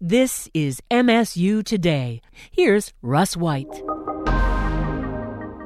This 0.00 0.50
is 0.52 0.82
MSU 0.90 1.64
Today. 1.64 2.20
Here's 2.50 2.92
Russ 3.00 3.34
White. 3.34 3.82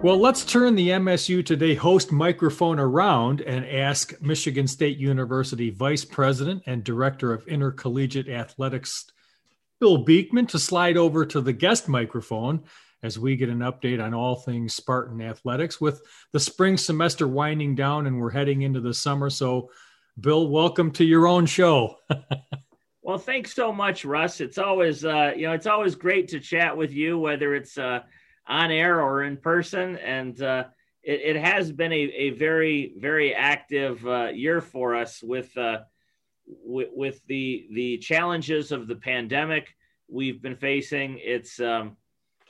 Well, 0.04 0.20
let's 0.20 0.44
turn 0.44 0.76
the 0.76 0.90
MSU 0.90 1.44
Today 1.44 1.74
host 1.74 2.12
microphone 2.12 2.78
around 2.78 3.40
and 3.40 3.66
ask 3.66 4.22
Michigan 4.22 4.68
State 4.68 4.98
University 4.98 5.70
Vice 5.70 6.04
President 6.04 6.62
and 6.66 6.84
Director 6.84 7.32
of 7.32 7.48
Intercollegiate 7.48 8.28
Athletics, 8.28 9.10
Bill 9.80 10.04
Beekman, 10.04 10.46
to 10.46 10.60
slide 10.60 10.96
over 10.96 11.26
to 11.26 11.40
the 11.40 11.52
guest 11.52 11.88
microphone 11.88 12.62
as 13.02 13.18
we 13.18 13.34
get 13.34 13.48
an 13.48 13.58
update 13.58 14.00
on 14.00 14.14
all 14.14 14.36
things 14.36 14.74
Spartan 14.74 15.20
athletics 15.20 15.80
with 15.80 16.02
the 16.32 16.38
spring 16.38 16.76
semester 16.76 17.26
winding 17.26 17.74
down 17.74 18.06
and 18.06 18.20
we're 18.20 18.30
heading 18.30 18.62
into 18.62 18.80
the 18.80 18.94
summer. 18.94 19.28
So, 19.28 19.72
Bill, 20.20 20.46
welcome 20.46 20.92
to 20.92 21.04
your 21.04 21.26
own 21.26 21.46
show. 21.46 21.96
well, 23.02 23.18
thanks 23.18 23.54
so 23.54 23.72
much, 23.72 24.04
Russ. 24.04 24.40
It's 24.40 24.58
always, 24.58 25.04
uh, 25.04 25.32
you 25.36 25.46
know, 25.46 25.52
it's 25.52 25.66
always 25.66 25.94
great 25.94 26.28
to 26.28 26.40
chat 26.40 26.76
with 26.76 26.92
you, 26.92 27.18
whether 27.18 27.54
it's 27.54 27.78
uh, 27.78 28.00
on 28.46 28.70
air 28.70 29.00
or 29.00 29.24
in 29.24 29.36
person. 29.36 29.96
And 29.96 30.40
uh, 30.42 30.64
it, 31.02 31.36
it, 31.36 31.36
has 31.36 31.72
been 31.72 31.92
a, 31.92 31.96
a 31.96 32.30
very, 32.30 32.94
very 32.98 33.34
active 33.34 34.06
uh, 34.06 34.28
year 34.28 34.60
for 34.60 34.94
us 34.94 35.22
with, 35.22 35.56
uh, 35.56 35.78
w- 36.64 36.90
with 36.94 37.24
the 37.26 37.66
the 37.72 37.98
challenges 37.98 38.72
of 38.72 38.86
the 38.86 38.96
pandemic 38.96 39.74
we've 40.08 40.42
been 40.42 40.56
facing. 40.56 41.18
It's 41.22 41.60
um, 41.60 41.96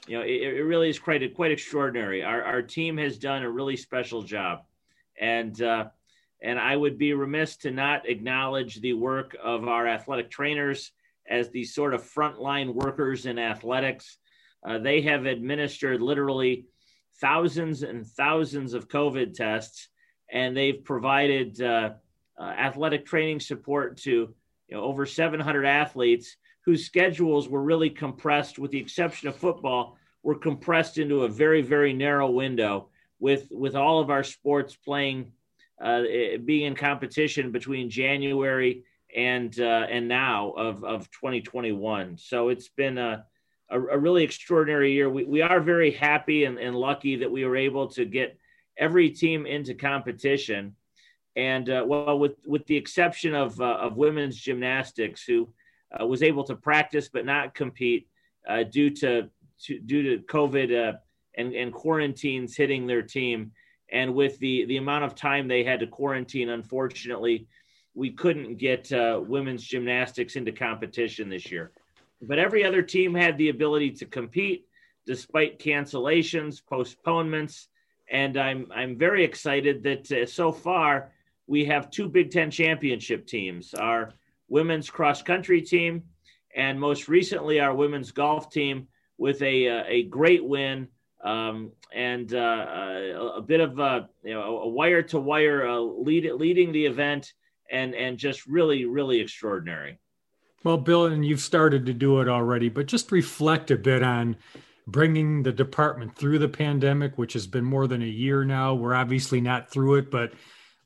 you 0.06 0.18
know, 0.18 0.24
it, 0.24 0.42
it, 0.42 0.64
really 0.64 0.88
is 0.88 0.98
quite 0.98 1.34
quite 1.34 1.52
extraordinary. 1.52 2.22
Our 2.22 2.42
our 2.42 2.62
team 2.62 2.96
has 2.98 3.18
done 3.18 3.42
a 3.42 3.50
really 3.50 3.76
special 3.76 4.22
job, 4.22 4.64
and 5.18 5.60
uh, 5.62 5.88
and 6.42 6.58
I 6.58 6.76
would 6.76 6.98
be 6.98 7.12
remiss 7.12 7.56
to 7.58 7.70
not 7.70 8.08
acknowledge 8.08 8.80
the 8.80 8.94
work 8.94 9.36
of 9.42 9.68
our 9.68 9.86
athletic 9.86 10.30
trainers 10.30 10.92
as 11.28 11.50
the 11.50 11.64
sort 11.64 11.94
of 11.94 12.02
frontline 12.02 12.74
workers 12.74 13.26
in 13.26 13.38
athletics. 13.38 14.18
Uh, 14.66 14.78
they 14.78 15.02
have 15.02 15.26
administered 15.26 16.00
literally 16.00 16.66
thousands 17.20 17.82
and 17.82 18.06
thousands 18.06 18.74
of 18.74 18.88
COVID 18.88 19.34
tests, 19.34 19.88
and 20.30 20.56
they've 20.56 20.82
provided 20.82 21.60
uh, 21.60 21.90
uh, 22.38 22.42
athletic 22.42 23.04
training 23.04 23.40
support 23.40 23.98
to 23.98 24.34
you 24.68 24.76
know, 24.76 24.82
over 24.82 25.04
700 25.04 25.66
athletes 25.66 26.36
whose 26.64 26.86
schedules 26.86 27.48
were 27.48 27.62
really 27.62 27.90
compressed, 27.90 28.58
with 28.58 28.70
the 28.70 28.78
exception 28.78 29.28
of 29.28 29.36
football, 29.36 29.96
were 30.22 30.34
compressed 30.34 30.98
into 30.98 31.24
a 31.24 31.28
very, 31.28 31.62
very 31.62 31.92
narrow 31.92 32.30
window 32.30 32.88
with, 33.18 33.48
with 33.50 33.74
all 33.74 34.00
of 34.00 34.10
our 34.10 34.22
sports 34.22 34.76
playing, 34.76 35.32
uh, 35.80 36.02
being 36.44 36.66
in 36.66 36.74
competition 36.74 37.50
between 37.50 37.88
January 37.88 38.84
and, 39.16 39.58
uh, 39.60 39.86
and 39.90 40.06
now 40.06 40.50
of, 40.50 40.84
of 40.84 41.10
2021. 41.10 42.16
So 42.18 42.48
it's 42.50 42.68
been 42.68 42.98
a, 42.98 43.24
a, 43.70 43.80
a 43.80 43.98
really 43.98 44.22
extraordinary 44.22 44.92
year. 44.92 45.08
We, 45.08 45.24
we 45.24 45.42
are 45.42 45.60
very 45.60 45.90
happy 45.90 46.44
and, 46.44 46.58
and 46.58 46.76
lucky 46.76 47.16
that 47.16 47.30
we 47.30 47.44
were 47.44 47.56
able 47.56 47.88
to 47.88 48.04
get 48.04 48.38
every 48.76 49.10
team 49.10 49.46
into 49.46 49.74
competition. 49.74 50.76
And 51.36 51.70
uh, 51.70 51.84
well, 51.86 52.18
with, 52.18 52.36
with 52.44 52.66
the 52.66 52.76
exception 52.76 53.34
of, 53.34 53.60
uh, 53.60 53.78
of 53.80 53.96
women's 53.96 54.36
gymnastics, 54.36 55.22
who 55.22 55.48
uh, 55.98 56.06
was 56.06 56.22
able 56.22 56.44
to 56.44 56.56
practice 56.56 57.08
but 57.08 57.24
not 57.24 57.54
compete 57.54 58.08
uh, 58.48 58.64
due 58.64 58.90
to, 58.90 59.28
to, 59.62 59.78
due 59.78 60.16
to 60.16 60.24
COVID 60.24 60.98
and, 61.36 61.52
and 61.54 61.72
quarantines 61.72 62.56
hitting 62.56 62.86
their 62.86 63.02
team. 63.02 63.52
And 63.92 64.14
with 64.14 64.38
the 64.38 64.64
the 64.66 64.76
amount 64.76 65.04
of 65.04 65.14
time 65.14 65.48
they 65.48 65.64
had 65.64 65.80
to 65.80 65.86
quarantine, 65.86 66.50
unfortunately, 66.50 67.46
we 67.94 68.10
couldn't 68.10 68.56
get 68.56 68.92
uh, 68.92 69.20
women's 69.22 69.64
gymnastics 69.64 70.36
into 70.36 70.52
competition 70.52 71.28
this 71.28 71.50
year. 71.50 71.72
But 72.22 72.38
every 72.38 72.64
other 72.64 72.82
team 72.82 73.14
had 73.14 73.36
the 73.36 73.48
ability 73.48 73.92
to 73.92 74.06
compete 74.06 74.66
despite 75.06 75.58
cancellations, 75.58 76.64
postponements, 76.64 77.68
and 78.10 78.36
I'm 78.36 78.66
I'm 78.74 78.96
very 78.96 79.24
excited 79.24 79.82
that 79.84 80.12
uh, 80.12 80.26
so 80.26 80.52
far 80.52 81.12
we 81.46 81.64
have 81.64 81.90
two 81.90 82.08
Big 82.08 82.30
Ten 82.30 82.50
championship 82.50 83.26
teams. 83.26 83.74
Our 83.74 84.12
women's 84.48 84.90
cross 84.90 85.22
country 85.22 85.62
team, 85.62 86.04
and 86.54 86.78
most 86.78 87.08
recently 87.08 87.60
our 87.60 87.74
women's 87.74 88.12
golf 88.12 88.50
team 88.50 88.88
with 89.18 89.40
a 89.42 89.68
uh, 89.68 89.84
a 89.86 90.04
great 90.04 90.44
win 90.44 90.88
um, 91.24 91.72
and 91.94 92.32
uh, 92.34 92.66
a, 93.16 93.32
a, 93.36 93.42
bit 93.42 93.60
of 93.60 93.78
a 93.78 94.08
you 94.24 94.34
know 94.34 94.60
a 94.60 94.68
wire 94.68 95.02
to 95.02 95.20
wire 95.20 95.78
lead 95.80 96.30
leading 96.32 96.72
the 96.72 96.86
event 96.86 97.32
and 97.70 97.94
and 97.94 98.18
just 98.18 98.46
really 98.46 98.84
really 98.84 99.20
extraordinary. 99.20 99.98
Well, 100.64 100.76
Bill, 100.76 101.06
and 101.06 101.24
you've 101.24 101.40
started 101.40 101.86
to 101.86 101.94
do 101.94 102.20
it 102.20 102.28
already, 102.28 102.68
but 102.68 102.86
just 102.86 103.12
reflect 103.12 103.70
a 103.70 103.76
bit 103.76 104.02
on 104.02 104.36
bringing 104.86 105.42
the 105.42 105.52
department 105.52 106.14
through 106.16 106.38
the 106.38 106.48
pandemic, 106.48 107.16
which 107.16 107.32
has 107.32 107.46
been 107.46 107.64
more 107.64 107.86
than 107.86 108.02
a 108.02 108.06
year 108.06 108.44
now. 108.44 108.74
We're 108.74 108.94
obviously 108.94 109.40
not 109.40 109.70
through 109.70 109.96
it, 109.96 110.10
but 110.10 110.32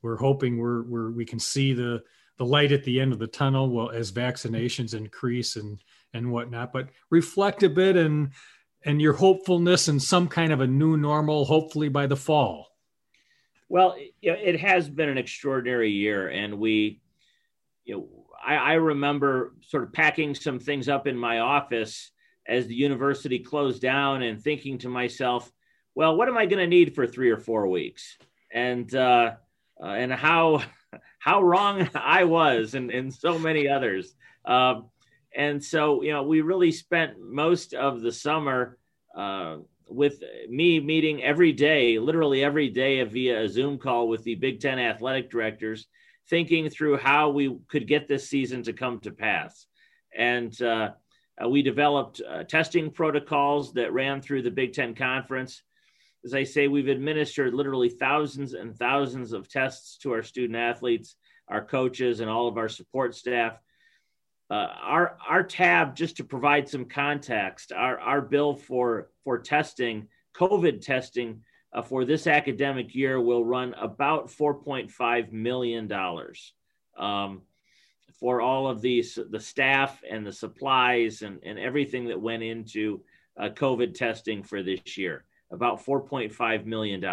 we're 0.01 0.17
hoping 0.17 0.57
we're, 0.57 0.83
we're 0.83 1.11
we 1.11 1.25
can 1.25 1.39
see 1.39 1.73
the 1.73 2.03
the 2.37 2.45
light 2.45 2.71
at 2.71 2.83
the 2.83 2.99
end 2.99 3.13
of 3.13 3.19
the 3.19 3.27
tunnel 3.27 3.69
well 3.69 3.89
as 3.89 4.11
vaccinations 4.11 4.93
increase 4.93 5.55
and 5.55 5.79
and 6.13 6.31
whatnot 6.31 6.71
but 6.71 6.89
reflect 7.09 7.63
a 7.63 7.69
bit 7.69 7.95
and 7.95 8.31
and 8.85 9.01
your 9.01 9.13
hopefulness 9.13 9.87
and 9.87 10.01
some 10.01 10.27
kind 10.27 10.53
of 10.53 10.61
a 10.61 10.67
new 10.67 10.95
normal 10.95 11.45
hopefully 11.45 11.89
by 11.89 12.07
the 12.07 12.15
fall 12.15 12.67
well 13.67 13.95
it 14.21 14.59
has 14.59 14.89
been 14.89 15.09
an 15.09 15.17
extraordinary 15.17 15.91
year 15.91 16.29
and 16.29 16.57
we 16.57 17.01
you 17.83 17.95
know 17.95 18.07
I, 18.45 18.55
I 18.55 18.73
remember 18.73 19.55
sort 19.61 19.83
of 19.83 19.93
packing 19.93 20.35
some 20.35 20.59
things 20.59 20.87
up 20.87 21.07
in 21.07 21.17
my 21.17 21.39
office 21.39 22.11
as 22.47 22.67
the 22.67 22.75
university 22.75 23.39
closed 23.39 23.81
down 23.81 24.21
and 24.21 24.41
thinking 24.41 24.77
to 24.79 24.89
myself 24.89 25.51
well 25.95 26.15
what 26.15 26.27
am 26.27 26.37
i 26.37 26.45
going 26.45 26.59
to 26.59 26.67
need 26.67 26.95
for 26.95 27.07
three 27.07 27.31
or 27.31 27.37
four 27.37 27.67
weeks 27.67 28.17
and 28.51 28.93
uh, 28.95 29.31
uh 29.81 29.85
and 29.85 30.13
how 30.13 30.63
how 31.25 31.41
wrong 31.41 31.89
I 31.95 32.23
was 32.23 32.75
and, 32.75 32.91
and 32.91 33.13
so 33.13 33.39
many 33.39 33.67
others. 33.67 34.13
Um, 34.45 34.89
and 35.35 35.63
so, 35.63 36.01
you 36.01 36.11
know, 36.11 36.23
we 36.23 36.41
really 36.41 36.71
spent 36.71 37.19
most 37.19 37.73
of 37.73 38.01
the 38.01 38.11
summer 38.11 38.77
uh, 39.15 39.57
with 39.89 40.21
me 40.49 40.79
meeting 40.79 41.23
every 41.23 41.51
day, 41.51 41.99
literally 41.99 42.43
every 42.43 42.69
day 42.69 43.03
via 43.03 43.43
a 43.43 43.49
Zoom 43.49 43.77
call 43.77 44.07
with 44.07 44.23
the 44.23 44.35
Big 44.35 44.59
Ten 44.59 44.79
athletic 44.79 45.29
directors, 45.29 45.87
thinking 46.29 46.69
through 46.69 46.97
how 46.97 47.29
we 47.29 47.57
could 47.67 47.87
get 47.87 48.07
this 48.07 48.29
season 48.29 48.63
to 48.63 48.73
come 48.73 48.99
to 49.01 49.11
pass. 49.11 49.65
And 50.17 50.59
uh, 50.61 50.91
uh 51.41 51.49
we 51.49 51.61
developed 51.61 52.21
uh, 52.21 52.43
testing 52.43 52.91
protocols 52.91 53.73
that 53.73 53.93
ran 53.93 54.21
through 54.21 54.43
the 54.43 54.51
Big 54.51 54.73
Ten 54.73 54.95
Conference 54.95 55.61
as 56.25 56.33
I 56.33 56.43
say, 56.43 56.67
we've 56.67 56.87
administered 56.87 57.53
literally 57.53 57.89
thousands 57.89 58.55
and 58.55 58.75
thousands 58.75 59.31
of 59.31 59.47
tests 59.47 59.97
to 59.99 60.11
our 60.11 60.23
student 60.23 60.57
athletes, 60.57 61.15
our 61.47 61.63
coaches, 61.63 62.19
and 62.19 62.29
all 62.29 62.47
of 62.47 62.57
our 62.57 62.67
support 62.67 63.13
staff. 63.13 63.59
Uh, 64.49 64.67
our 64.81 65.17
our 65.27 65.43
tab, 65.43 65.95
just 65.95 66.17
to 66.17 66.23
provide 66.23 66.69
some 66.69 66.85
context, 66.85 67.71
our 67.71 67.99
our 67.99 68.21
bill 68.21 68.55
for 68.55 69.09
for 69.23 69.39
testing, 69.39 70.07
COVID 70.35 70.81
testing 70.81 71.41
uh, 71.73 71.81
for 71.81 72.05
this 72.05 72.27
academic 72.27 72.93
year 72.93 73.19
will 73.19 73.43
run 73.43 73.73
about 73.73 74.27
4.5 74.27 75.31
million 75.31 75.87
dollars. 75.87 76.53
Um, 76.97 77.41
for 78.19 78.41
all 78.41 78.67
of 78.67 78.81
these, 78.81 79.19
the 79.29 79.39
staff 79.39 80.01
and 80.09 80.25
the 80.25 80.31
supplies 80.31 81.21
and, 81.21 81.39
and 81.43 81.59
everything 81.59 82.05
that 82.05 82.21
went 82.21 82.43
into 82.43 83.01
uh, 83.37 83.49
COVID 83.49 83.93
testing 83.93 84.43
for 84.43 84.63
this 84.63 84.97
year 84.97 85.25
about 85.51 85.85
$4.5 85.85 86.65
million. 86.65 87.03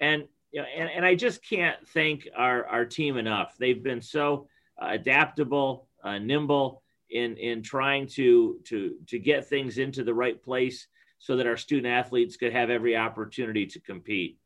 And, 0.00 0.24
you 0.50 0.60
know, 0.60 0.66
and, 0.76 0.88
and 0.88 1.04
I 1.04 1.14
just 1.14 1.44
can't 1.44 1.76
thank 1.88 2.28
our, 2.36 2.66
our 2.66 2.84
team 2.84 3.16
enough. 3.16 3.56
They've 3.58 3.82
been 3.82 4.02
so 4.02 4.48
uh, 4.80 4.88
adaptable, 4.90 5.87
uh, 6.02 6.18
nimble 6.18 6.82
in, 7.10 7.36
in 7.36 7.62
trying 7.62 8.06
to, 8.06 8.60
to, 8.64 8.96
to 9.06 9.18
get 9.18 9.48
things 9.48 9.78
into 9.78 10.04
the 10.04 10.14
right 10.14 10.42
place 10.42 10.86
so 11.18 11.36
that 11.36 11.46
our 11.46 11.56
student 11.56 11.92
athletes 11.92 12.36
could 12.36 12.52
have 12.52 12.70
every 12.70 12.96
opportunity 12.96 13.66
to 13.66 13.80
compete. 13.80 14.38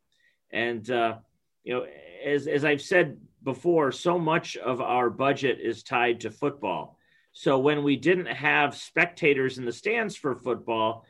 And, 0.50 0.88
uh, 0.90 1.16
you 1.64 1.74
know, 1.74 1.86
as, 2.24 2.46
as 2.46 2.64
I've 2.64 2.82
said 2.82 3.18
before, 3.42 3.92
so 3.92 4.18
much 4.18 4.56
of 4.56 4.80
our 4.80 5.10
budget 5.10 5.58
is 5.60 5.82
tied 5.82 6.20
to 6.20 6.30
football. 6.30 6.98
So 7.32 7.58
when 7.58 7.82
we 7.82 7.96
didn't 7.96 8.26
have 8.26 8.76
spectators 8.76 9.58
in 9.58 9.64
the 9.64 9.72
stands 9.72 10.16
for 10.16 10.34
football, 10.34 11.06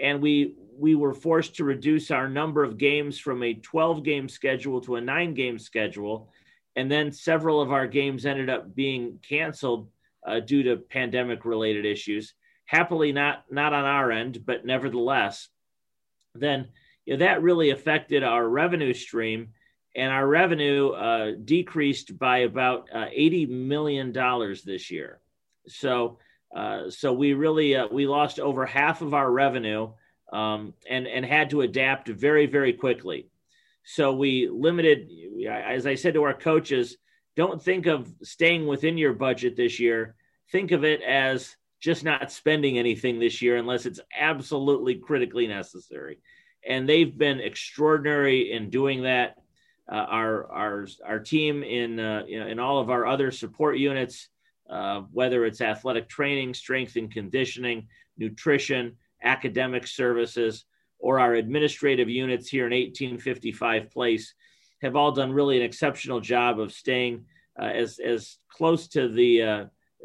and 0.00 0.22
we 0.22 0.54
we 0.78 0.94
were 0.94 1.14
forced 1.14 1.56
to 1.56 1.64
reduce 1.64 2.10
our 2.10 2.28
number 2.28 2.64
of 2.64 2.78
games 2.78 3.18
from 3.18 3.42
a 3.42 3.54
12 3.54 4.02
game 4.02 4.28
schedule 4.28 4.80
to 4.80 4.96
a 4.96 5.00
9 5.00 5.34
game 5.34 5.58
schedule 5.58 6.30
and 6.76 6.90
then 6.90 7.12
several 7.12 7.60
of 7.60 7.72
our 7.72 7.86
games 7.86 8.26
ended 8.26 8.50
up 8.50 8.74
being 8.74 9.18
canceled 9.26 9.88
uh, 10.26 10.40
due 10.40 10.62
to 10.62 10.76
pandemic 10.76 11.44
related 11.44 11.84
issues. 11.84 12.34
Happily 12.64 13.12
not 13.12 13.44
not 13.50 13.72
on 13.72 13.84
our 13.84 14.10
end 14.10 14.44
but 14.46 14.64
nevertheless 14.64 15.48
then 16.34 16.68
you 17.04 17.14
know, 17.14 17.18
that 17.26 17.42
really 17.42 17.70
affected 17.70 18.22
our 18.22 18.48
revenue 18.48 18.94
stream. 18.94 19.48
And 19.94 20.10
our 20.10 20.26
revenue 20.26 20.90
uh, 20.90 21.32
decreased 21.44 22.18
by 22.18 22.38
about 22.38 22.88
uh, 22.94 23.08
80 23.12 23.46
million 23.46 24.12
dollars 24.12 24.62
this 24.62 24.90
year. 24.90 25.20
So 25.68 26.18
Uh, 26.54 26.90
so 26.90 27.12
we 27.12 27.32
really 27.32 27.76
uh, 27.76 27.88
we 27.90 28.06
lost 28.06 28.38
over 28.38 28.66
half 28.66 29.00
of 29.00 29.14
our 29.14 29.30
revenue 29.30 29.90
um, 30.32 30.74
and 30.88 31.06
and 31.06 31.24
had 31.24 31.50
to 31.50 31.62
adapt 31.62 32.08
very 32.08 32.46
very 32.46 32.72
quickly. 32.74 33.28
So 33.84 34.12
we 34.12 34.48
limited, 34.48 35.10
as 35.48 35.86
I 35.86 35.94
said 35.94 36.14
to 36.14 36.22
our 36.22 36.34
coaches, 36.34 36.96
don't 37.36 37.62
think 37.62 37.86
of 37.86 38.12
staying 38.22 38.66
within 38.66 38.98
your 38.98 39.12
budget 39.12 39.56
this 39.56 39.80
year. 39.80 40.14
Think 40.50 40.70
of 40.70 40.84
it 40.84 41.02
as 41.02 41.56
just 41.80 42.04
not 42.04 42.30
spending 42.30 42.78
anything 42.78 43.18
this 43.18 43.42
year 43.42 43.56
unless 43.56 43.86
it's 43.86 44.00
absolutely 44.16 44.96
critically 44.96 45.46
necessary. 45.46 46.18
And 46.66 46.88
they've 46.88 47.16
been 47.16 47.40
extraordinary 47.40 48.52
in 48.52 48.70
doing 48.70 49.02
that. 49.02 49.36
Uh, 49.90 49.96
our 49.96 50.50
our 50.52 50.86
our 51.04 51.18
team 51.18 51.64
in 51.64 51.98
uh, 51.98 52.22
you 52.26 52.38
know, 52.38 52.46
in 52.46 52.60
all 52.60 52.78
of 52.78 52.88
our 52.88 53.04
other 53.04 53.32
support 53.32 53.76
units, 53.78 54.28
uh, 54.70 55.00
whether 55.10 55.44
it's 55.44 55.60
athletic 55.60 56.08
training, 56.08 56.54
strength 56.54 56.94
and 56.94 57.12
conditioning, 57.12 57.88
nutrition, 58.16 58.96
academic 59.24 59.86
services, 59.88 60.64
or 61.02 61.20
our 61.20 61.34
administrative 61.34 62.08
units 62.08 62.48
here 62.48 62.66
in 62.66 62.72
1855 62.72 63.90
Place, 63.90 64.34
have 64.80 64.96
all 64.96 65.12
done 65.12 65.32
really 65.32 65.58
an 65.58 65.62
exceptional 65.62 66.20
job 66.20 66.58
of 66.58 66.72
staying 66.72 67.24
uh, 67.60 67.66
as 67.66 67.98
as 67.98 68.38
close 68.48 68.88
to 68.88 69.08
the 69.08 69.42
uh, 69.42 69.64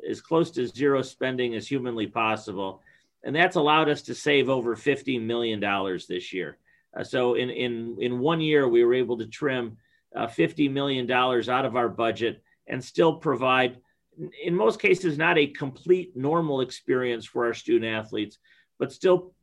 as 0.09 0.19
close 0.19 0.51
to 0.51 0.67
zero 0.67 1.01
spending 1.01 1.55
as 1.55 1.67
humanly 1.67 2.07
possible. 2.07 2.81
And 3.23 3.35
that's 3.35 3.55
allowed 3.55 3.89
us 3.89 4.03
to 4.03 4.15
save 4.15 4.47
over 4.47 4.75
$50 4.75 5.21
million 5.21 5.59
this 6.07 6.31
year. 6.31 6.57
Uh, 6.97 7.03
so 7.03 7.33
in, 7.33 7.49
in, 7.49 7.97
in 7.99 8.19
one 8.19 8.39
year, 8.39 8.67
we 8.67 8.83
were 8.83 8.93
able 8.93 9.17
to 9.17 9.25
trim 9.25 9.77
uh, 10.15 10.27
$50 10.27 10.71
million 10.71 11.09
out 11.11 11.65
of 11.65 11.75
our 11.75 11.89
budget 11.89 12.43
and 12.67 12.83
still 12.83 13.15
provide, 13.15 13.77
in 14.43 14.55
most 14.55 14.79
cases, 14.79 15.17
not 15.17 15.37
a 15.37 15.47
complete 15.47 16.15
normal 16.15 16.61
experience 16.61 17.25
for 17.25 17.45
our 17.45 17.53
student 17.53 17.91
athletes, 17.91 18.37
but 18.79 18.93
still 18.93 19.33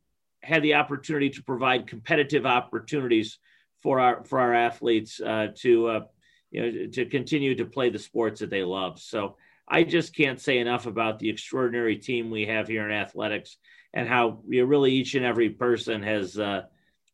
had 0.45 0.61
the 0.61 0.75
opportunity 0.75 1.29
to 1.31 1.43
provide 1.43 1.87
competitive 1.87 2.45
opportunities 2.45 3.39
for 3.81 3.99
our 3.99 4.23
for 4.23 4.39
our 4.39 4.53
athletes 4.53 5.19
uh, 5.19 5.47
to 5.55 5.87
uh, 5.87 5.99
you 6.51 6.61
know 6.61 6.87
to 6.87 7.05
continue 7.05 7.55
to 7.55 7.65
play 7.65 7.89
the 7.89 7.99
sports 7.99 8.39
that 8.39 8.49
they 8.49 8.63
love. 8.63 8.99
So 8.99 9.37
I 9.67 9.83
just 9.83 10.15
can't 10.15 10.39
say 10.39 10.59
enough 10.59 10.85
about 10.85 11.17
the 11.19 11.29
extraordinary 11.29 11.97
team 11.97 12.29
we 12.29 12.45
have 12.45 12.67
here 12.67 12.85
in 12.85 12.91
athletics 12.91 13.57
and 13.93 14.07
how 14.07 14.41
you 14.47 14.61
know, 14.61 14.67
really 14.67 14.93
each 14.93 15.15
and 15.15 15.25
every 15.25 15.49
person 15.49 16.03
has 16.03 16.37
uh, 16.37 16.63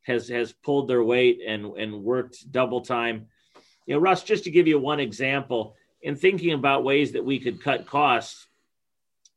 has 0.04 0.27
has 0.27 0.51
pulled 0.51 0.89
their 0.89 1.04
weight 1.04 1.39
and 1.48 1.66
and 1.77 2.04
worked 2.04 2.51
double 2.51 2.81
time. 2.81 3.27
You 3.86 3.95
know, 3.95 4.01
Russ, 4.01 4.24
just 4.24 4.44
to 4.44 4.51
give 4.51 4.68
you 4.68 4.77
one 4.77 5.00
example, 5.00 5.75
in 6.01 6.16
thinking 6.16 6.54
about 6.54 6.84
ways 6.84 7.13
that 7.13 7.25
we 7.25 7.39
could 7.39 7.63
cut 7.63 7.88
costs 7.88 8.48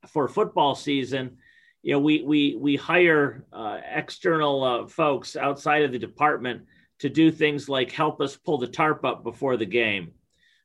for 0.09 0.29
football 0.29 0.75
season, 0.75 1.39
you 1.85 1.93
know, 1.93 1.99
we 1.99 2.23
we 2.23 2.57
we 2.59 2.77
hire 2.77 3.45
uh, 3.53 3.79
external 3.95 4.65
uh, 4.65 4.87
folks 4.87 5.37
outside 5.37 5.83
of 5.83 5.93
the 5.93 5.99
department 5.99 6.63
to 7.01 7.11
do 7.11 7.31
things 7.31 7.69
like 7.69 7.93
help 7.93 8.23
us 8.23 8.37
pull 8.39 8.57
the 8.57 8.67
tarp 8.67 9.05
up 9.05 9.23
before 9.23 9.59
the 9.59 9.67
game 9.67 10.13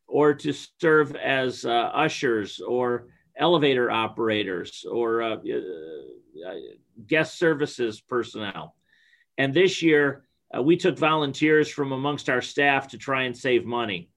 or 0.08 0.34
to 0.34 0.54
serve 0.80 1.18
as 1.18 1.66
uh, 1.66 1.92
ushers 1.94 2.62
or 2.62 3.08
elevator 3.38 3.92
operators 3.92 4.86
or 4.90 5.22
uh, 5.22 5.36
uh, 5.36 6.54
guest 7.06 7.38
services 7.38 8.00
personnel. 8.00 8.78
And 9.38 9.54
this 9.54 9.82
year, 9.82 10.24
uh, 10.58 10.64
we 10.64 10.78
took 10.78 10.98
volunteers 10.98 11.70
from 11.70 11.92
amongst 11.92 12.30
our 12.30 12.42
staff 12.42 12.88
to 12.90 12.98
try 12.98 13.24
and 13.24 13.36
save 13.36 13.66
money. 13.66 14.10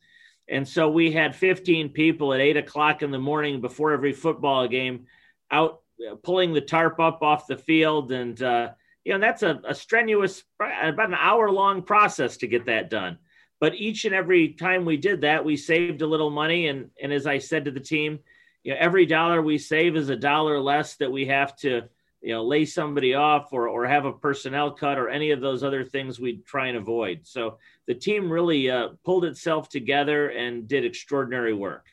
And 0.48 0.66
so 0.68 0.88
we 0.88 1.10
had 1.10 1.34
15 1.34 1.88
people 1.88 2.32
at 2.32 2.40
eight 2.40 2.56
o'clock 2.56 3.02
in 3.02 3.10
the 3.10 3.18
morning 3.18 3.60
before 3.60 3.92
every 3.92 4.12
football 4.12 4.68
game 4.68 5.06
out 5.50 5.81
pulling 6.22 6.52
the 6.52 6.60
tarp 6.60 7.00
up 7.00 7.22
off 7.22 7.46
the 7.46 7.56
field. 7.56 8.12
And, 8.12 8.40
uh, 8.42 8.70
you 9.04 9.12
know, 9.12 9.18
that's 9.18 9.42
a, 9.42 9.60
a 9.66 9.74
strenuous, 9.74 10.44
about 10.60 11.08
an 11.08 11.14
hour 11.14 11.50
long 11.50 11.82
process 11.82 12.36
to 12.38 12.46
get 12.46 12.66
that 12.66 12.90
done. 12.90 13.18
But 13.60 13.74
each 13.76 14.04
and 14.04 14.14
every 14.14 14.48
time 14.54 14.84
we 14.84 14.96
did 14.96 15.20
that, 15.20 15.44
we 15.44 15.56
saved 15.56 16.02
a 16.02 16.06
little 16.06 16.30
money. 16.30 16.68
And, 16.68 16.90
and 17.00 17.12
as 17.12 17.26
I 17.26 17.38
said 17.38 17.64
to 17.64 17.70
the 17.70 17.80
team, 17.80 18.18
you 18.64 18.72
know, 18.72 18.78
every 18.80 19.06
dollar 19.06 19.40
we 19.40 19.58
save 19.58 19.96
is 19.96 20.08
a 20.08 20.16
dollar 20.16 20.58
less 20.58 20.96
that 20.96 21.10
we 21.10 21.26
have 21.26 21.56
to, 21.58 21.82
you 22.20 22.32
know, 22.32 22.44
lay 22.44 22.64
somebody 22.64 23.14
off 23.14 23.52
or, 23.52 23.68
or 23.68 23.86
have 23.86 24.04
a 24.04 24.12
personnel 24.12 24.70
cut 24.70 24.98
or 24.98 25.08
any 25.08 25.32
of 25.32 25.40
those 25.40 25.64
other 25.64 25.84
things 25.84 26.20
we 26.20 26.38
try 26.38 26.68
and 26.68 26.76
avoid. 26.76 27.20
So 27.24 27.58
the 27.86 27.94
team 27.94 28.30
really 28.30 28.70
uh, 28.70 28.90
pulled 29.04 29.24
itself 29.24 29.68
together 29.68 30.28
and 30.28 30.68
did 30.68 30.84
extraordinary 30.84 31.54
work. 31.54 31.86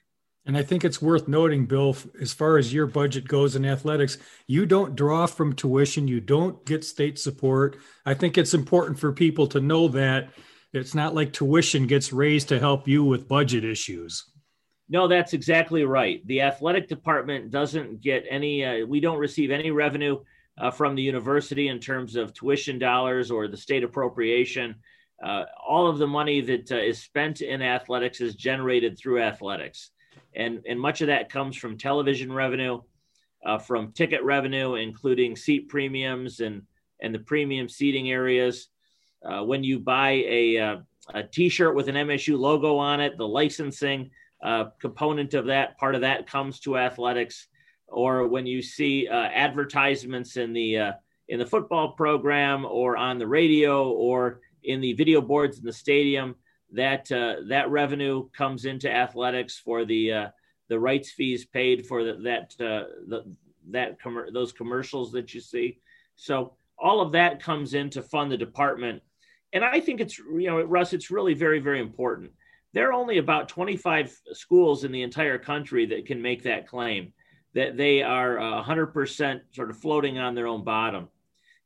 And 0.45 0.57
I 0.57 0.63
think 0.63 0.83
it's 0.83 1.01
worth 1.01 1.27
noting, 1.27 1.65
Bill, 1.65 1.95
as 2.19 2.33
far 2.33 2.57
as 2.57 2.74
your 2.74 2.88
budget 2.88 3.27
goes 3.27 3.56
in 3.56 3.65
athletics, 3.65 4.18
you 4.47 4.65
don't 4.65 4.95
draw 4.95 5.25
from 5.25 5.53
tuition, 5.53 6.07
you 6.07 6.21
don't 6.21 6.65
get 6.65 6.83
state 6.83 7.19
support. 7.19 7.77
I 8.06 8.13
think 8.13 8.38
it's 8.38 8.53
important 8.53 9.00
for 9.00 9.12
people 9.12 9.47
to 9.47 9.59
know 9.59 9.89
that 9.89 10.30
it's 10.74 10.95
not 10.95 11.13
like 11.13 11.33
tuition 11.33 11.88
gets 11.88 12.13
raised 12.13 12.50
to 12.50 12.59
help 12.59 12.88
you 12.88 13.03
with 13.03 13.27
budget 13.27 13.63
issues. 13.63 14.25
No, 14.88 15.07
that's 15.07 15.33
exactly 15.33 15.83
right. 15.83 16.25
The 16.25 16.41
athletic 16.41 16.88
department 16.88 17.51
doesn't 17.51 18.01
get 18.01 18.25
any, 18.27 18.65
uh, 18.65 18.86
we 18.88 19.00
don't 19.00 19.19
receive 19.19 19.51
any 19.51 19.69
revenue 19.69 20.19
uh, 20.57 20.71
from 20.71 20.95
the 20.95 21.03
university 21.03 21.68
in 21.68 21.80
terms 21.80 22.15
of 22.15 22.33
tuition 22.33 22.80
dollars 22.80 23.30
or 23.30 23.47
the 23.47 23.57
state 23.57 23.83
appropriation. 23.83 24.75
Uh, 25.24 25.44
all 25.68 25.88
of 25.88 26.00
the 26.00 26.07
money 26.07 26.41
that 26.41 26.71
uh, 26.71 26.77
is 26.77 27.01
spent 27.01 27.41
in 27.41 27.62
athletics 27.62 28.19
is 28.19 28.36
generated 28.36 28.97
through 28.97 29.21
athletics. 29.21 29.91
And, 30.39 30.62
and 30.65 30.80
much 30.80 31.01
of 31.01 31.07
that 31.07 31.30
comes 31.30 31.57
from 31.57 31.77
television 31.77 32.31
revenue, 32.31 32.81
uh, 33.45 33.57
from 33.57 33.91
ticket 33.91 34.24
revenue, 34.24 34.75
including 34.75 35.36
seat 35.36 35.68
premiums 35.68 36.39
and, 36.39 36.62
and 37.01 37.13
the 37.13 37.19
premium 37.19 37.68
seating 37.68 38.09
areas. 38.09 38.69
Uh, 39.24 39.44
when 39.44 39.65
you 39.65 39.80
buy 39.80 40.12
a, 40.12 40.57
uh, 40.57 40.77
a 41.13 41.24
t-shirt 41.24 41.75
with 41.75 41.89
an 41.89 41.95
MSU 41.95 42.39
logo 42.39 42.77
on 42.77 43.01
it, 43.01 43.18
the 43.18 43.27
licensing 43.27 44.12
uh, 44.41 44.65
component 44.80 45.33
of 45.33 45.45
that, 45.47 45.77
part 45.77 45.94
of 45.94 46.01
that 46.01 46.25
comes 46.25 46.62
to 46.62 46.77
athletics. 46.77 47.47
Or 47.89 48.27
when 48.27 48.45
you 48.45 48.62
see 48.62 49.09
uh, 49.09 49.15
advertisements 49.15 50.38
in 50.38 50.53
the 50.53 50.77
uh, 50.77 50.91
in 51.27 51.38
the 51.38 51.45
football 51.45 51.91
program, 51.91 52.65
or 52.65 52.97
on 52.97 53.19
the 53.19 53.27
radio, 53.27 53.91
or 53.91 54.41
in 54.63 54.81
the 54.81 54.94
video 54.94 55.21
boards 55.21 55.59
in 55.59 55.65
the 55.65 55.74
stadium, 55.74 56.36
that 56.74 57.12
uh, 57.12 57.36
that 57.48 57.69
revenue 57.69 58.30
comes 58.30 58.66
into 58.66 58.92
athletics 58.92 59.57
for 59.57 59.86
the 59.86 60.13
uh, 60.13 60.27
the 60.68 60.80
rights 60.80 61.12
fees 61.12 61.45
paid 61.45 61.86
for 61.88 62.04
the, 62.04 62.13
that 62.24 62.66
uh, 62.66 62.86
the, 63.07 63.36
that 63.71 64.01
com- 64.01 64.27
those 64.33 64.51
commercials 64.51 65.12
that 65.12 65.33
you 65.33 65.42
see. 65.42 65.80
So 66.15 66.55
all 66.77 67.01
of 67.01 67.12
that 67.13 67.41
comes 67.41 67.74
in 67.74 67.89
to 67.91 68.01
fund 68.01 68.32
the 68.32 68.38
department 68.38 69.01
and 69.53 69.63
I 69.63 69.79
think 69.79 70.00
it's 70.00 70.17
you 70.17 70.48
know 70.48 70.62
Russ, 70.62 70.94
it's 70.94 71.12
really 71.12 71.34
very 71.34 71.60
very 71.60 71.79
important. 71.79 72.32
There 72.74 72.89
are 72.89 72.94
only 72.94 73.17
about 73.17 73.50
25 73.50 74.15
schools 74.34 74.84
in 74.84 74.91
the 74.91 75.01
entire 75.01 75.39
country 75.39 75.88
that 75.88 76.05
can 76.05 76.22
make 76.22 76.44
that 76.44 76.67
claim 76.67 77.13
that 77.55 77.77
they 77.77 78.03
are 78.03 78.38
uh, 78.38 78.63
100% 78.63 79.41
sort 79.50 79.72
of 79.72 79.77
floating 79.77 80.20
on 80.20 80.36
their 80.36 80.46
own 80.46 80.63
bottom. 80.63 81.08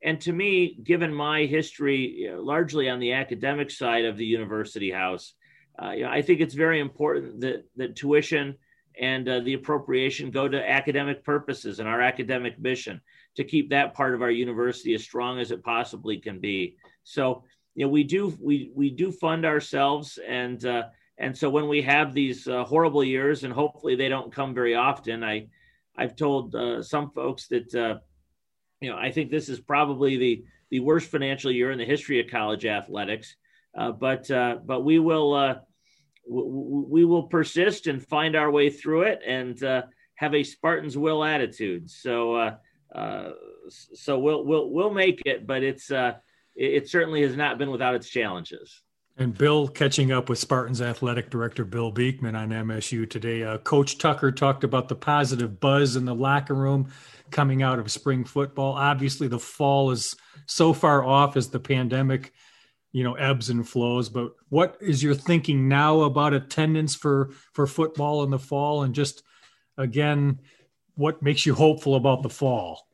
And 0.03 0.19
to 0.21 0.33
me, 0.33 0.77
given 0.83 1.13
my 1.13 1.45
history 1.45 2.23
you 2.23 2.31
know, 2.31 2.41
largely 2.41 2.89
on 2.89 2.99
the 2.99 3.13
academic 3.13 3.71
side 3.71 4.05
of 4.05 4.17
the 4.17 4.25
university 4.25 4.91
house, 4.91 5.33
uh, 5.81 5.91
you 5.91 6.03
know, 6.03 6.11
I 6.11 6.21
think 6.21 6.41
it's 6.41 6.53
very 6.53 6.79
important 6.79 7.41
that 7.41 7.65
that 7.77 7.95
tuition 7.95 8.55
and 8.99 9.27
uh, 9.27 9.39
the 9.39 9.53
appropriation 9.53 10.29
go 10.29 10.47
to 10.47 10.69
academic 10.69 11.23
purposes 11.23 11.79
and 11.79 11.89
our 11.89 12.01
academic 12.01 12.59
mission 12.59 13.01
to 13.35 13.43
keep 13.43 13.69
that 13.69 13.93
part 13.95 14.13
of 14.13 14.21
our 14.21 14.29
university 14.29 14.93
as 14.93 15.03
strong 15.03 15.39
as 15.39 15.49
it 15.49 15.63
possibly 15.63 16.17
can 16.17 16.39
be. 16.39 16.75
So 17.03 17.43
you 17.75 17.85
know 17.85 17.91
we 17.91 18.03
do 18.03 18.35
we 18.39 18.71
we 18.75 18.89
do 18.89 19.11
fund 19.11 19.45
ourselves 19.45 20.19
and 20.27 20.65
uh, 20.65 20.83
and 21.17 21.37
so 21.37 21.49
when 21.49 21.67
we 21.67 21.81
have 21.81 22.13
these 22.13 22.47
uh, 22.47 22.63
horrible 22.63 23.03
years 23.03 23.43
and 23.43 23.53
hopefully 23.53 23.95
they 23.95 24.09
don't 24.09 24.31
come 24.31 24.53
very 24.53 24.75
often 24.75 25.23
i 25.23 25.47
i've 25.97 26.15
told 26.15 26.55
uh, 26.55 26.81
some 26.81 27.09
folks 27.11 27.47
that 27.47 27.73
uh, 27.75 27.97
you 28.83 28.89
know 28.89 28.97
i 28.97 29.11
think 29.11 29.31
this 29.31 29.49
is 29.49 29.59
probably 29.59 30.17
the 30.17 30.43
the 30.73 30.79
worst 30.79 31.11
financial 31.11 31.51
year 31.51 31.69
in 31.69 31.77
the 31.77 31.85
history 31.85 32.19
of 32.19 32.31
college 32.31 32.65
athletics. 32.65 33.35
Uh, 33.77 33.91
but 33.91 34.29
uh, 34.31 34.57
but 34.65 34.83
we 34.83 34.97
will 34.97 35.33
w- 36.27 36.87
we 36.89 37.05
will 37.05 37.27
persist 37.27 37.85
and 37.85 38.03
find 38.03 38.35
our 38.35 38.49
way 38.49 38.71
through 38.71 39.03
it 39.03 39.19
and 39.23 39.59
have 40.15 40.33
a 40.33 40.43
spartan's 40.43 40.97
will 40.97 41.23
attitude. 41.23 41.91
So 41.91 42.57
so 43.69 44.17
we'll 44.17 44.43
we'll 44.45 44.71
we'll 44.71 44.93
make 44.93 45.21
it 45.27 45.45
but 45.45 45.61
it's 45.61 45.91
it, 46.55 46.89
certainly 46.89 47.21
has 47.21 47.35
not 47.35 47.59
been 47.59 47.69
without 47.69 47.93
its 47.93 48.09
challenges. 48.09 48.81
And 49.15 49.37
Bill, 49.37 49.67
catching 49.67 50.11
up 50.11 50.27
with 50.27 50.39
Spartans 50.39 50.81
athletic 50.81 51.29
director 51.29 51.65
Bill 51.65 51.91
Beekman 51.91 52.35
on 52.35 52.49
MSU 52.49 53.07
today, 53.07 53.43
uh, 53.43 53.59
Coach 53.59 53.99
Tucker 53.99 54.31
talked 54.31 54.63
about 54.63 54.89
the 54.89 54.95
positive 54.95 55.59
buzz 55.59 55.95
in 55.95 56.05
the 56.05 56.15
locker 56.15 56.55
room 56.55 56.91
coming 57.33 57.61
out 57.61 57.79
of 57.79 57.91
spring 57.91 58.23
football. 58.23 58.73
Obviously, 58.73 59.27
the 59.27 59.39
fall 59.39 59.91
is 59.91 60.15
so 60.45 60.71
far 60.71 61.03
off 61.03 61.35
as 61.35 61.49
the 61.49 61.59
pandemic, 61.59 62.31
you 62.91 63.03
know, 63.03 63.15
ebbs 63.15 63.49
and 63.49 63.67
flows. 63.67 64.07
But 64.07 64.33
what 64.49 64.77
is 64.79 65.03
your 65.03 65.15
thinking 65.15 65.67
now 65.67 66.01
about 66.01 66.33
attendance 66.33 66.95
for 66.95 67.31
for 67.51 67.67
football 67.67 68.23
in 68.23 68.29
the 68.29 68.39
fall? 68.39 68.83
And 68.83 68.95
just 68.95 69.23
again, 69.77 70.39
what 70.95 71.21
makes 71.21 71.45
you 71.45 71.53
hopeful 71.53 71.95
about 71.95 72.23
the 72.23 72.29
fall? 72.29 72.87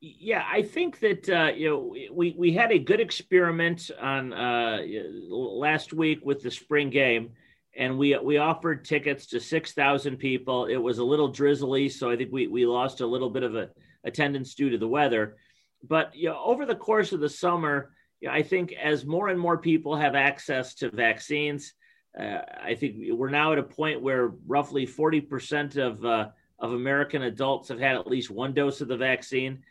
Yeah, 0.00 0.44
I 0.50 0.62
think 0.62 0.98
that 0.98 1.28
uh, 1.28 1.52
you 1.54 1.70
know 1.70 1.96
we 2.12 2.34
we 2.36 2.52
had 2.52 2.72
a 2.72 2.78
good 2.78 3.00
experiment 3.00 3.90
on 4.00 4.32
uh, 4.32 4.82
last 5.28 5.92
week 5.92 6.20
with 6.24 6.42
the 6.42 6.50
spring 6.50 6.90
game, 6.90 7.30
and 7.76 7.98
we 7.98 8.16
we 8.18 8.38
offered 8.38 8.84
tickets 8.84 9.26
to 9.26 9.40
six 9.40 9.72
thousand 9.72 10.18
people. 10.18 10.66
It 10.66 10.76
was 10.76 10.98
a 10.98 11.04
little 11.04 11.28
drizzly, 11.28 11.88
so 11.88 12.10
I 12.10 12.16
think 12.16 12.32
we 12.32 12.46
we 12.46 12.66
lost 12.66 13.00
a 13.00 13.06
little 13.06 13.30
bit 13.30 13.42
of 13.42 13.56
a 13.56 13.70
attendance 14.04 14.54
due 14.54 14.70
to 14.70 14.78
the 14.78 14.88
weather. 14.88 15.36
But 15.82 16.14
you 16.14 16.28
know, 16.28 16.38
over 16.42 16.66
the 16.66 16.74
course 16.74 17.12
of 17.12 17.20
the 17.20 17.28
summer, 17.28 17.92
you 18.20 18.28
know, 18.28 18.34
I 18.34 18.42
think 18.42 18.72
as 18.72 19.04
more 19.04 19.28
and 19.28 19.40
more 19.40 19.58
people 19.58 19.96
have 19.96 20.14
access 20.14 20.74
to 20.76 20.90
vaccines, 20.90 21.72
uh, 22.18 22.38
I 22.62 22.74
think 22.74 22.96
we're 23.10 23.30
now 23.30 23.52
at 23.52 23.58
a 23.58 23.62
point 23.62 24.02
where 24.02 24.32
roughly 24.46 24.86
40% 24.86 25.76
of 25.76 26.04
uh, 26.04 26.28
of 26.58 26.72
American 26.72 27.22
adults 27.22 27.68
have 27.68 27.80
had 27.80 27.96
at 27.96 28.06
least 28.06 28.30
one 28.30 28.52
dose 28.52 28.80
of 28.80 28.88
the 28.88 28.96
vaccine, 28.96 29.62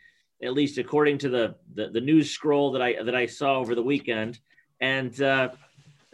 at 0.42 0.52
least 0.52 0.78
according 0.78 1.18
to 1.18 1.28
the 1.28 1.54
the, 1.74 1.88
the 1.88 2.00
news 2.00 2.30
scroll 2.30 2.72
that 2.72 2.82
I 2.82 3.02
that 3.02 3.14
I 3.14 3.26
saw 3.26 3.58
over 3.58 3.74
the 3.74 3.82
weekend. 3.82 4.40
And 4.80 5.20
uh, 5.22 5.50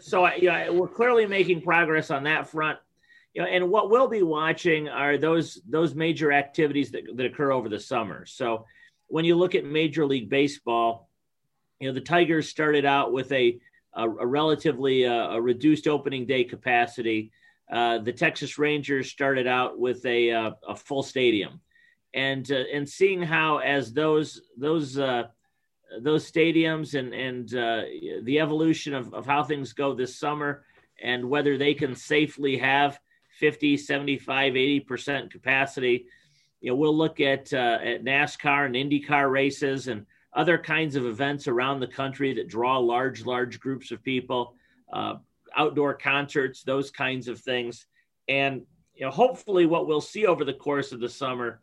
so, 0.00 0.32
you 0.34 0.48
know, 0.48 0.72
we're 0.72 0.88
clearly 0.88 1.26
making 1.26 1.62
progress 1.62 2.10
on 2.10 2.24
that 2.24 2.48
front. 2.48 2.78
You 3.34 3.42
know, 3.42 3.48
and 3.48 3.70
what 3.70 3.90
we'll 3.90 4.08
be 4.08 4.22
watching 4.22 4.88
are 4.88 5.18
those 5.18 5.60
those 5.68 5.94
major 5.94 6.32
activities 6.32 6.90
that, 6.92 7.02
that 7.14 7.26
occur 7.26 7.52
over 7.52 7.68
the 7.68 7.78
summer. 7.78 8.26
So, 8.26 8.66
when 9.08 9.24
you 9.24 9.36
look 9.36 9.54
at 9.54 9.64
Major 9.64 10.06
League 10.06 10.28
Baseball, 10.28 11.08
you 11.78 11.88
know, 11.88 11.94
the 11.94 12.00
Tigers 12.00 12.48
started 12.48 12.84
out 12.84 13.12
with 13.12 13.30
a 13.32 13.60
a, 13.94 14.08
a 14.08 14.26
relatively 14.26 15.06
uh, 15.06 15.30
a 15.30 15.40
reduced 15.40 15.86
opening 15.86 16.26
day 16.26 16.44
capacity. 16.44 17.32
Uh, 17.70 17.98
the 17.98 18.12
Texas 18.12 18.56
Rangers 18.58 19.10
started 19.10 19.46
out 19.46 19.78
with 19.78 20.04
a, 20.06 20.30
uh, 20.30 20.50
a 20.66 20.74
full 20.74 21.02
stadium, 21.02 21.60
and 22.14 22.50
uh, 22.50 22.64
and 22.72 22.88
seeing 22.88 23.20
how 23.22 23.58
as 23.58 23.92
those 23.92 24.40
those 24.56 24.98
uh, 24.98 25.24
those 26.00 26.30
stadiums 26.30 26.98
and 26.98 27.14
and 27.14 27.54
uh, 27.54 27.82
the 28.22 28.40
evolution 28.40 28.94
of, 28.94 29.12
of 29.14 29.26
how 29.26 29.42
things 29.42 29.72
go 29.72 29.94
this 29.94 30.18
summer 30.18 30.64
and 31.02 31.28
whether 31.28 31.56
they 31.56 31.74
can 31.74 31.94
safely 31.94 32.58
have 32.58 32.98
50 33.38 33.76
75 33.76 34.56
80 34.56 34.80
percent 34.80 35.32
capacity 35.32 36.06
you 36.60 36.70
know 36.70 36.76
we'll 36.76 36.96
look 36.96 37.20
at 37.20 37.52
at 37.52 38.04
nascar 38.04 38.66
and 38.66 38.74
indycar 38.74 39.30
races 39.30 39.88
and 39.88 40.04
other 40.32 40.58
kinds 40.58 40.94
of 40.96 41.06
events 41.06 41.48
around 41.48 41.80
the 41.80 41.86
country 41.86 42.34
that 42.34 42.48
draw 42.48 42.78
large, 42.78 43.24
large 43.24 43.58
groups 43.60 43.90
of 43.90 44.02
people, 44.02 44.54
uh, 44.92 45.14
outdoor 45.56 45.94
concerts, 45.94 46.62
those 46.62 46.90
kinds 46.90 47.28
of 47.28 47.40
things. 47.40 47.86
And 48.28 48.62
you 48.94 49.04
know, 49.04 49.10
hopefully, 49.10 49.66
what 49.66 49.86
we'll 49.86 50.00
see 50.00 50.26
over 50.26 50.44
the 50.44 50.54
course 50.54 50.92
of 50.92 51.00
the 51.00 51.08
summer 51.08 51.60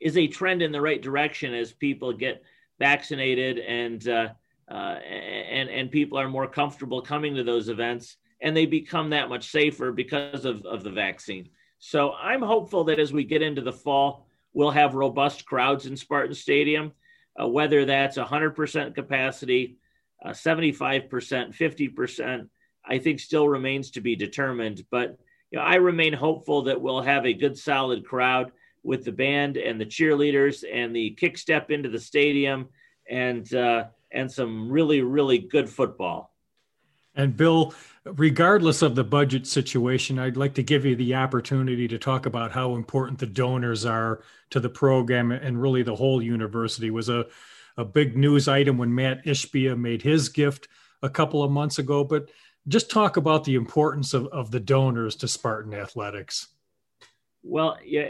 is 0.00 0.16
a 0.16 0.26
trend 0.26 0.60
in 0.60 0.72
the 0.72 0.80
right 0.80 1.00
direction 1.00 1.54
as 1.54 1.72
people 1.72 2.12
get 2.12 2.42
vaccinated 2.78 3.58
and 3.58 4.06
uh, 4.08 4.28
uh, 4.70 4.74
and 4.74 5.68
and 5.68 5.90
people 5.90 6.18
are 6.18 6.28
more 6.28 6.48
comfortable 6.48 7.00
coming 7.00 7.34
to 7.34 7.44
those 7.44 7.68
events, 7.68 8.16
and 8.40 8.56
they 8.56 8.66
become 8.66 9.10
that 9.10 9.28
much 9.28 9.50
safer 9.50 9.92
because 9.92 10.44
of, 10.44 10.64
of 10.64 10.82
the 10.82 10.90
vaccine. 10.90 11.48
So 11.78 12.12
I'm 12.12 12.42
hopeful 12.42 12.84
that 12.84 12.98
as 12.98 13.12
we 13.12 13.24
get 13.24 13.42
into 13.42 13.62
the 13.62 13.72
fall, 13.72 14.26
we'll 14.52 14.70
have 14.70 14.94
robust 14.94 15.46
crowds 15.46 15.86
in 15.86 15.96
Spartan 15.96 16.34
Stadium 16.34 16.92
uh, 17.40 17.46
whether 17.46 17.84
that's 17.84 18.16
100% 18.16 18.94
capacity, 18.94 19.76
uh, 20.24 20.30
75%, 20.30 21.08
50%, 21.08 22.48
I 22.84 22.98
think 22.98 23.20
still 23.20 23.48
remains 23.48 23.90
to 23.92 24.00
be 24.00 24.16
determined. 24.16 24.84
But 24.90 25.18
you 25.50 25.58
know, 25.58 25.64
I 25.64 25.76
remain 25.76 26.12
hopeful 26.12 26.62
that 26.62 26.80
we'll 26.80 27.02
have 27.02 27.26
a 27.26 27.34
good, 27.34 27.58
solid 27.58 28.04
crowd 28.04 28.52
with 28.86 29.04
the 29.04 29.12
band 29.12 29.56
and 29.56 29.80
the 29.80 29.84
cheerleaders 29.84 30.64
and 30.70 30.94
the 30.94 31.10
kick 31.10 31.36
step 31.36 31.70
into 31.70 31.88
the 31.88 31.98
stadium 31.98 32.68
and 33.08 33.52
uh, 33.54 33.84
and 34.12 34.30
some 34.30 34.70
really, 34.70 35.02
really 35.02 35.38
good 35.38 35.68
football. 35.68 36.32
And 37.14 37.36
Bill, 37.36 37.74
regardless 38.04 38.82
of 38.82 38.94
the 38.94 39.04
budget 39.04 39.46
situation, 39.46 40.18
I'd 40.18 40.36
like 40.36 40.54
to 40.54 40.62
give 40.62 40.84
you 40.84 40.94
the 40.96 41.14
opportunity 41.14 41.88
to 41.88 41.98
talk 41.98 42.26
about 42.26 42.52
how 42.52 42.74
important 42.74 43.18
the 43.18 43.26
donors 43.26 43.86
are 43.86 44.22
to 44.50 44.60
the 44.60 44.68
program 44.68 45.32
and 45.32 45.60
really 45.60 45.82
the 45.82 45.96
whole 45.96 46.22
university. 46.22 46.88
It 46.88 46.94
was 46.94 47.08
a, 47.08 47.26
a 47.76 47.84
big 47.84 48.16
news 48.16 48.48
item 48.48 48.76
when 48.76 48.94
Matt 48.94 49.24
Ishbia 49.24 49.78
made 49.78 50.02
his 50.02 50.28
gift 50.28 50.68
a 51.02 51.08
couple 51.08 51.42
of 51.42 51.50
months 51.50 51.78
ago, 51.78 52.04
but 52.04 52.30
just 52.68 52.90
talk 52.90 53.16
about 53.16 53.44
the 53.44 53.54
importance 53.54 54.12
of, 54.12 54.26
of 54.26 54.50
the 54.50 54.60
donors 54.60 55.16
to 55.16 55.28
Spartan 55.28 55.72
Athletics. 55.72 56.48
Well, 57.48 57.78
yeah, 57.84 58.08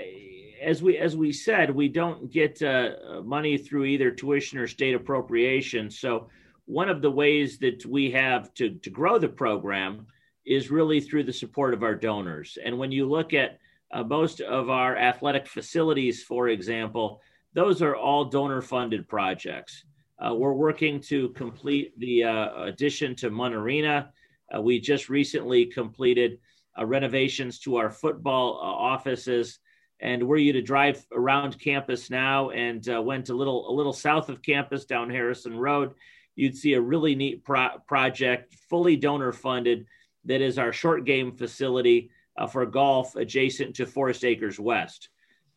as 0.63 0.83
we 0.83 0.97
as 0.97 1.15
we 1.17 1.31
said, 1.33 1.71
we 1.71 1.89
don't 1.89 2.33
get 2.33 2.63
uh, 2.63 3.23
money 3.23 3.59
through 3.59 3.85
either 3.85 4.11
tuition 4.11 4.59
or 4.59 4.67
state 4.67 4.95
appropriation, 4.95 5.91
so 5.91 6.29
one 6.65 6.89
of 6.89 7.03
the 7.03 7.11
ways 7.11 7.59
that 7.59 7.85
we 7.87 8.11
have 8.11 8.53
to, 8.55 8.71
to 8.71 8.91
grow 8.91 9.19
the 9.19 9.29
program 9.29 10.07
is 10.45 10.71
really 10.71 11.01
through 11.01 11.25
the 11.25 11.33
support 11.33 11.75
of 11.75 11.83
our 11.83 11.95
donors. 11.95 12.59
And 12.65 12.77
when 12.79 12.91
you 12.91 13.07
look 13.07 13.35
at 13.35 13.59
uh, 13.93 14.03
most 14.03 14.41
of 14.41 14.69
our 14.69 14.97
athletic 14.97 15.47
facilities, 15.47 16.23
for 16.23 16.49
example, 16.49 17.21
those 17.55 17.83
are 17.83 17.95
all 17.95 18.25
donor 18.25 18.63
funded 18.63 19.09
projects. 19.09 19.85
Uh, 20.19 20.35
we're 20.35 20.53
working 20.53 21.01
to 21.01 21.29
complete 21.31 21.99
the 22.01 22.25
uh, 22.25 22.65
addition 22.65 23.15
to 23.17 23.31
Munn 23.31 23.53
Arena. 23.53 24.11
Uh, 24.55 24.61
we 24.61 24.81
just 24.81 25.09
recently 25.09 25.67
completed 25.67 26.39
renovations 26.85 27.59
to 27.61 27.77
our 27.77 27.91
football 27.91 28.61
uh, 28.61 28.67
offices. 28.67 29.61
And 30.01 30.27
were 30.29 30.37
you 30.37 30.53
to 30.53 30.61
drive 30.61 31.07
around 31.13 31.59
campus 31.59 32.11
now 32.11 32.51
and 32.51 32.87
went 33.05 33.31
a 33.31 33.35
little 33.35 33.71
a 33.71 33.73
little 33.73 33.95
south 33.95 34.29
of 34.29 34.43
campus 34.43 34.85
down 34.85 35.09
Harrison 35.09 35.57
Road, 35.57 35.95
you'd 36.35 36.57
see 36.57 36.75
a 36.75 36.81
really 36.81 37.15
neat 37.15 37.45
pro- 37.45 37.79
project, 37.87 38.55
fully 38.69 38.97
donor 38.97 39.33
funded, 39.33 39.87
that 40.27 40.41
is 40.41 40.59
our 40.59 40.73
short 40.73 41.05
game 41.05 41.33
facility 41.33 42.11
uh, 42.37 42.47
for 42.47 42.67
golf 42.67 43.17
adjacent 43.17 43.75
to 43.77 43.87
Forest 43.87 44.25
Akers 44.25 44.61
West. 44.61 45.09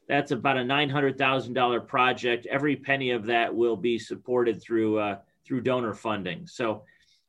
That's 0.08 0.32
about 0.32 0.58
a 0.58 0.62
$900,000 0.62 1.88
project. 1.88 2.48
Every 2.48 2.76
penny 2.76 3.12
of 3.12 3.26
that 3.28 3.54
will 3.54 3.76
be 3.76 4.00
supported 4.00 4.62
through, 4.62 4.98
uh, 4.98 5.18
through 5.46 5.62
donor 5.62 5.94
funding. 5.94 6.48
So 6.48 6.84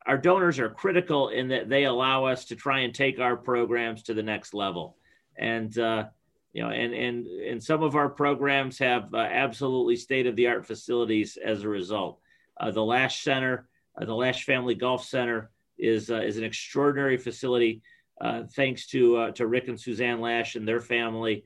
our 0.07 0.19
donors 0.19 0.59
are 0.59 0.71
critical 0.71 1.28
in 1.28 1.49
that 1.49 1.69
they 1.69 1.85
allow 1.85 2.25
us 2.25 2.47
to 2.47 2.57
try 2.57 2.80
and 2.80 2.95
take 2.95 3.21
our 3.21 3.37
programs 3.37 4.02
to 4.04 4.14
the 4.14 4.23
next 4.23 4.54
level. 4.54 4.97
And, 5.37 5.76
uh, 5.78 6.07
you 6.52 6.62
know, 6.62 6.71
and, 6.71 6.95
and, 6.95 7.26
and 7.26 7.62
some 7.62 7.83
of 7.83 7.95
our 7.95 8.09
programs 8.09 8.78
have 8.78 9.12
uh, 9.14 9.19
absolutely 9.19 9.97
state 9.97 10.26
of 10.26 10.37
the 10.37 10.49
art 10.49 10.66
facilities 10.66 11.37
as 11.37 11.62
a 11.62 11.69
result. 11.69 12.19
Uh, 12.59 12.71
the 12.71 12.85
Lash 12.85 13.23
Center, 13.23 13.69
uh, 14.00 14.04
the 14.04 14.14
Lash 14.14 14.45
Family 14.45 14.75
Golf 14.75 15.04
Center, 15.04 15.50
is 15.78 16.11
uh, 16.11 16.21
is 16.21 16.37
an 16.37 16.45
extraordinary 16.45 17.16
facility. 17.16 17.80
Uh, 18.21 18.42
thanks 18.54 18.87
to 18.88 19.33
to 19.33 19.47
Rick 19.47 19.69
and 19.69 19.80
Suzanne 19.80 20.21
Lash 20.21 20.57
and 20.57 20.69
their 20.69 20.83
family, 20.83 21.42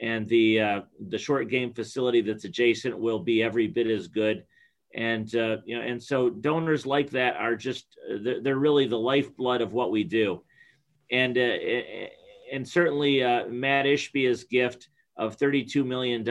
and 0.00 0.26
the 0.28 0.82
the 1.08 1.18
short 1.18 1.50
game 1.50 1.74
facility 1.74 2.22
that's 2.22 2.46
adjacent 2.46 2.98
will 2.98 3.18
be 3.18 3.42
every 3.42 3.66
bit 3.66 3.86
as 3.86 4.08
good. 4.08 4.44
And 4.94 5.30
you 5.32 5.76
know, 5.76 5.82
and 5.82 6.02
so 6.02 6.30
donors 6.30 6.86
like 6.86 7.10
that 7.10 7.36
are 7.36 7.56
just 7.56 7.86
they're, 8.42 8.56
really 8.56 8.86
the 8.86 8.98
lifeblood 8.98 9.60
of 9.60 9.72
what 9.72 9.90
we 9.90 10.04
do. 10.04 10.42
And 11.10 11.36
and 11.36 12.66
certainly 12.66 13.20
Matt 13.20 13.86
Ishbia's 13.86 14.44
gift 14.44 14.88
of 15.16 15.36
$32 15.36 15.84
million 15.84 16.26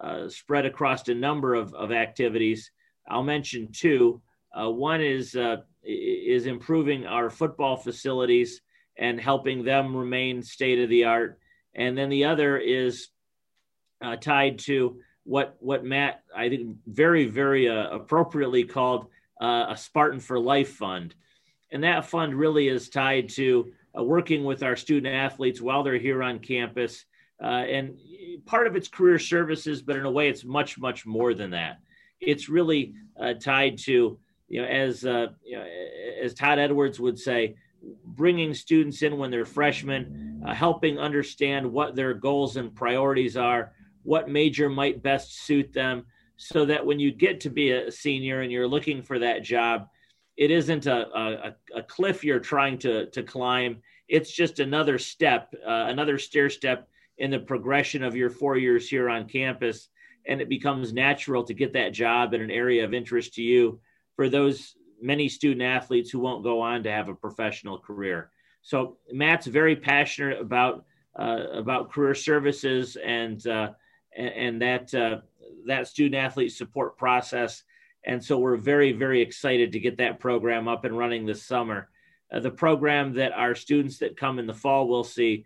uh, 0.00 0.28
spread 0.28 0.66
across 0.66 1.06
a 1.08 1.14
number 1.14 1.54
of, 1.54 1.74
of 1.74 1.92
activities 1.92 2.70
I'll 3.10 3.24
mention 3.24 3.72
two. 3.72 4.22
Uh, 4.56 4.70
one 4.70 5.00
is 5.00 5.34
uh, 5.34 5.58
is 5.82 6.46
improving 6.46 7.06
our 7.06 7.28
football 7.28 7.76
facilities 7.76 8.62
and 8.96 9.20
helping 9.20 9.64
them 9.64 9.96
remain 9.96 10.42
state 10.42 10.78
of 10.78 10.88
the 10.88 11.04
art, 11.04 11.40
and 11.74 11.98
then 11.98 12.08
the 12.08 12.24
other 12.24 12.56
is 12.58 13.08
uh, 14.02 14.16
tied 14.16 14.58
to 14.60 15.00
what 15.30 15.56
what 15.60 15.84
Matt 15.84 16.22
I 16.34 16.48
think 16.48 16.76
very 16.86 17.26
very 17.26 17.68
uh, 17.68 17.88
appropriately 17.90 18.64
called 18.64 19.06
uh, 19.40 19.66
a 19.70 19.76
Spartan 19.76 20.20
for 20.20 20.38
Life 20.38 20.70
fund, 20.70 21.14
and 21.70 21.84
that 21.84 22.06
fund 22.06 22.34
really 22.34 22.68
is 22.68 22.88
tied 22.88 23.28
to 23.30 23.72
uh, 23.98 24.02
working 24.02 24.44
with 24.44 24.62
our 24.62 24.76
student 24.76 25.14
athletes 25.14 25.60
while 25.60 25.82
they're 25.82 25.98
here 25.98 26.22
on 26.22 26.38
campus. 26.38 27.04
and 27.40 27.96
part 28.44 28.66
of 28.66 28.76
it's 28.76 28.88
career 28.88 29.18
services, 29.18 29.82
but 29.82 29.96
in 29.96 30.04
a 30.04 30.10
way, 30.10 30.28
it's 30.28 30.44
much, 30.44 30.78
much 30.78 31.06
more 31.06 31.32
than 31.34 31.50
that 31.50 31.78
it's 32.20 32.48
really 32.48 32.94
uh, 33.20 33.34
tied 33.34 33.78
to 33.78 34.18
you 34.48 34.62
know 34.62 34.68
as 34.68 35.04
uh, 35.04 35.28
you 35.44 35.56
know, 35.56 35.66
as 36.22 36.34
Todd 36.34 36.58
Edwards 36.58 37.00
would 37.00 37.18
say, 37.18 37.56
bringing 38.04 38.54
students 38.54 39.02
in 39.02 39.16
when 39.16 39.30
they're 39.30 39.44
freshmen, 39.44 40.42
uh, 40.46 40.54
helping 40.54 40.98
understand 40.98 41.70
what 41.70 41.94
their 41.94 42.14
goals 42.14 42.56
and 42.56 42.74
priorities 42.74 43.36
are, 43.36 43.72
what 44.02 44.28
major 44.28 44.68
might 44.68 45.02
best 45.02 45.44
suit 45.46 45.72
them, 45.72 46.06
so 46.36 46.64
that 46.64 46.84
when 46.84 46.98
you 46.98 47.12
get 47.12 47.40
to 47.40 47.50
be 47.50 47.70
a 47.70 47.90
senior 47.90 48.40
and 48.40 48.50
you're 48.50 48.68
looking 48.68 49.02
for 49.02 49.18
that 49.18 49.42
job, 49.42 49.88
it 50.36 50.50
isn't 50.50 50.86
a, 50.86 51.06
a, 51.18 51.54
a 51.76 51.82
cliff 51.82 52.24
you're 52.24 52.40
trying 52.40 52.78
to 52.78 53.06
to 53.06 53.22
climb. 53.22 53.82
It's 54.08 54.32
just 54.32 54.58
another 54.58 54.98
step, 54.98 55.54
uh, 55.66 55.86
another 55.88 56.18
stair 56.18 56.50
step 56.50 56.88
in 57.18 57.30
the 57.30 57.38
progression 57.38 58.02
of 58.02 58.16
your 58.16 58.30
four 58.30 58.56
years 58.56 58.88
here 58.88 59.08
on 59.10 59.28
campus. 59.28 59.88
And 60.26 60.40
it 60.40 60.48
becomes 60.48 60.92
natural 60.92 61.44
to 61.44 61.54
get 61.54 61.72
that 61.74 61.92
job 61.92 62.34
in 62.34 62.40
an 62.40 62.50
area 62.50 62.84
of 62.84 62.92
interest 62.92 63.34
to 63.34 63.42
you 63.42 63.80
for 64.16 64.28
those 64.28 64.74
many 65.00 65.28
student 65.28 65.62
athletes 65.62 66.10
who 66.10 66.18
won't 66.18 66.44
go 66.44 66.60
on 66.60 66.82
to 66.82 66.90
have 66.90 67.08
a 67.08 67.14
professional 67.14 67.78
career. 67.78 68.30
So 68.62 68.98
Matt's 69.12 69.46
very 69.46 69.76
passionate 69.76 70.40
about 70.40 70.84
uh, 71.18 71.46
about 71.52 71.90
career 71.90 72.14
services 72.14 72.96
and 72.96 73.46
uh, 73.46 73.70
and, 74.16 74.62
that 74.62 74.92
uh, 74.94 75.20
that 75.66 75.88
student 75.88 76.16
athlete 76.16 76.52
support 76.52 76.96
process. 76.96 77.62
And 78.04 78.22
so 78.22 78.38
we're 78.38 78.56
very 78.56 78.92
very 78.92 79.20
excited 79.20 79.72
to 79.72 79.80
get 79.80 79.98
that 79.98 80.20
program 80.20 80.68
up 80.68 80.84
and 80.84 80.96
running 80.96 81.26
this 81.26 81.42
summer. 81.42 81.88
Uh, 82.32 82.40
the 82.40 82.50
program 82.50 83.14
that 83.14 83.32
our 83.32 83.54
students 83.54 83.98
that 83.98 84.16
come 84.16 84.38
in 84.38 84.46
the 84.46 84.54
fall 84.54 84.88
will 84.88 85.04
see 85.04 85.44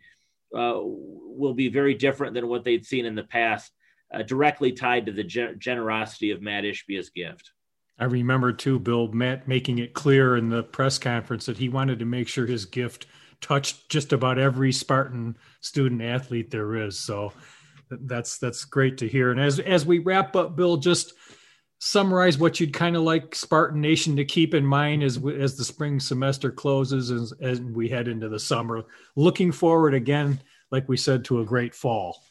uh, 0.55 0.75
will 0.77 1.55
be 1.55 1.69
very 1.69 1.95
different 1.95 2.35
than 2.35 2.47
what 2.47 2.63
they'd 2.65 2.87
seen 2.87 3.07
in 3.07 3.15
the 3.15 3.25
past, 3.25 3.73
uh, 4.13 4.23
directly 4.23 4.71
tied 4.71 5.07
to 5.07 5.13
the 5.13 5.25
gen- 5.25 5.59
generosity 5.59 6.31
of 6.31 6.43
Matt 6.43 6.65
Ishbia's 6.65 7.11
gift. 7.11 7.51
I 7.99 8.05
remember 8.05 8.53
too, 8.53 8.79
Bill, 8.79 9.09
Matt 9.09 9.49
making 9.49 9.79
it 9.79 9.95
clear 9.95 10.37
in 10.37 10.49
the 10.49 10.63
press 10.63 10.99
conference 10.99 11.47
that 11.47 11.59
he 11.59 11.69
wanted 11.69 11.99
to 12.01 12.05
make 12.05 12.29
sure 12.29 12.47
his 12.47 12.67
gift 12.67 13.07
touched 13.41 13.89
just 13.89 14.13
about 14.13 14.39
every 14.39 14.73
Spartan 14.73 15.37
student 15.61 16.03
athlete 16.03 16.51
there 16.51 16.75
is. 16.75 16.99
So 16.99 17.33
that's 18.03 18.39
that's 18.39 18.65
great 18.65 18.99
to 18.99 19.09
hear. 19.09 19.31
And 19.31 19.41
as 19.41 19.61
as 19.61 19.87
we 19.87 19.99
wrap 19.99 20.37
up, 20.37 20.57
Bill, 20.57 20.77
just 20.77 21.15
summarize 21.79 22.39
what 22.39 22.61
you'd 22.61 22.73
kind 22.73 22.97
of 22.97 23.03
like 23.03 23.35
Spartan 23.35 23.81
Nation 23.81 24.17
to 24.17 24.25
keep 24.25 24.55
in 24.55 24.65
mind 24.65 25.03
as 25.03 25.19
as 25.39 25.57
the 25.57 25.65
spring 25.65 26.01
semester 26.01 26.51
closes 26.51 27.11
and 27.11 27.33
as 27.43 27.61
we 27.61 27.89
head 27.89 28.09
into 28.09 28.29
the 28.29 28.39
summer. 28.39 28.85
Looking 29.17 29.53
forward 29.53 29.95
again, 29.95 30.41
like 30.71 30.89
we 30.89 30.97
said, 30.97 31.25
to 31.27 31.41
a 31.41 31.45
great 31.45 31.75
fall. 31.75 32.23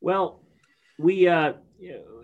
Well, 0.00 0.40
we 0.98 1.28
uh, 1.28 1.54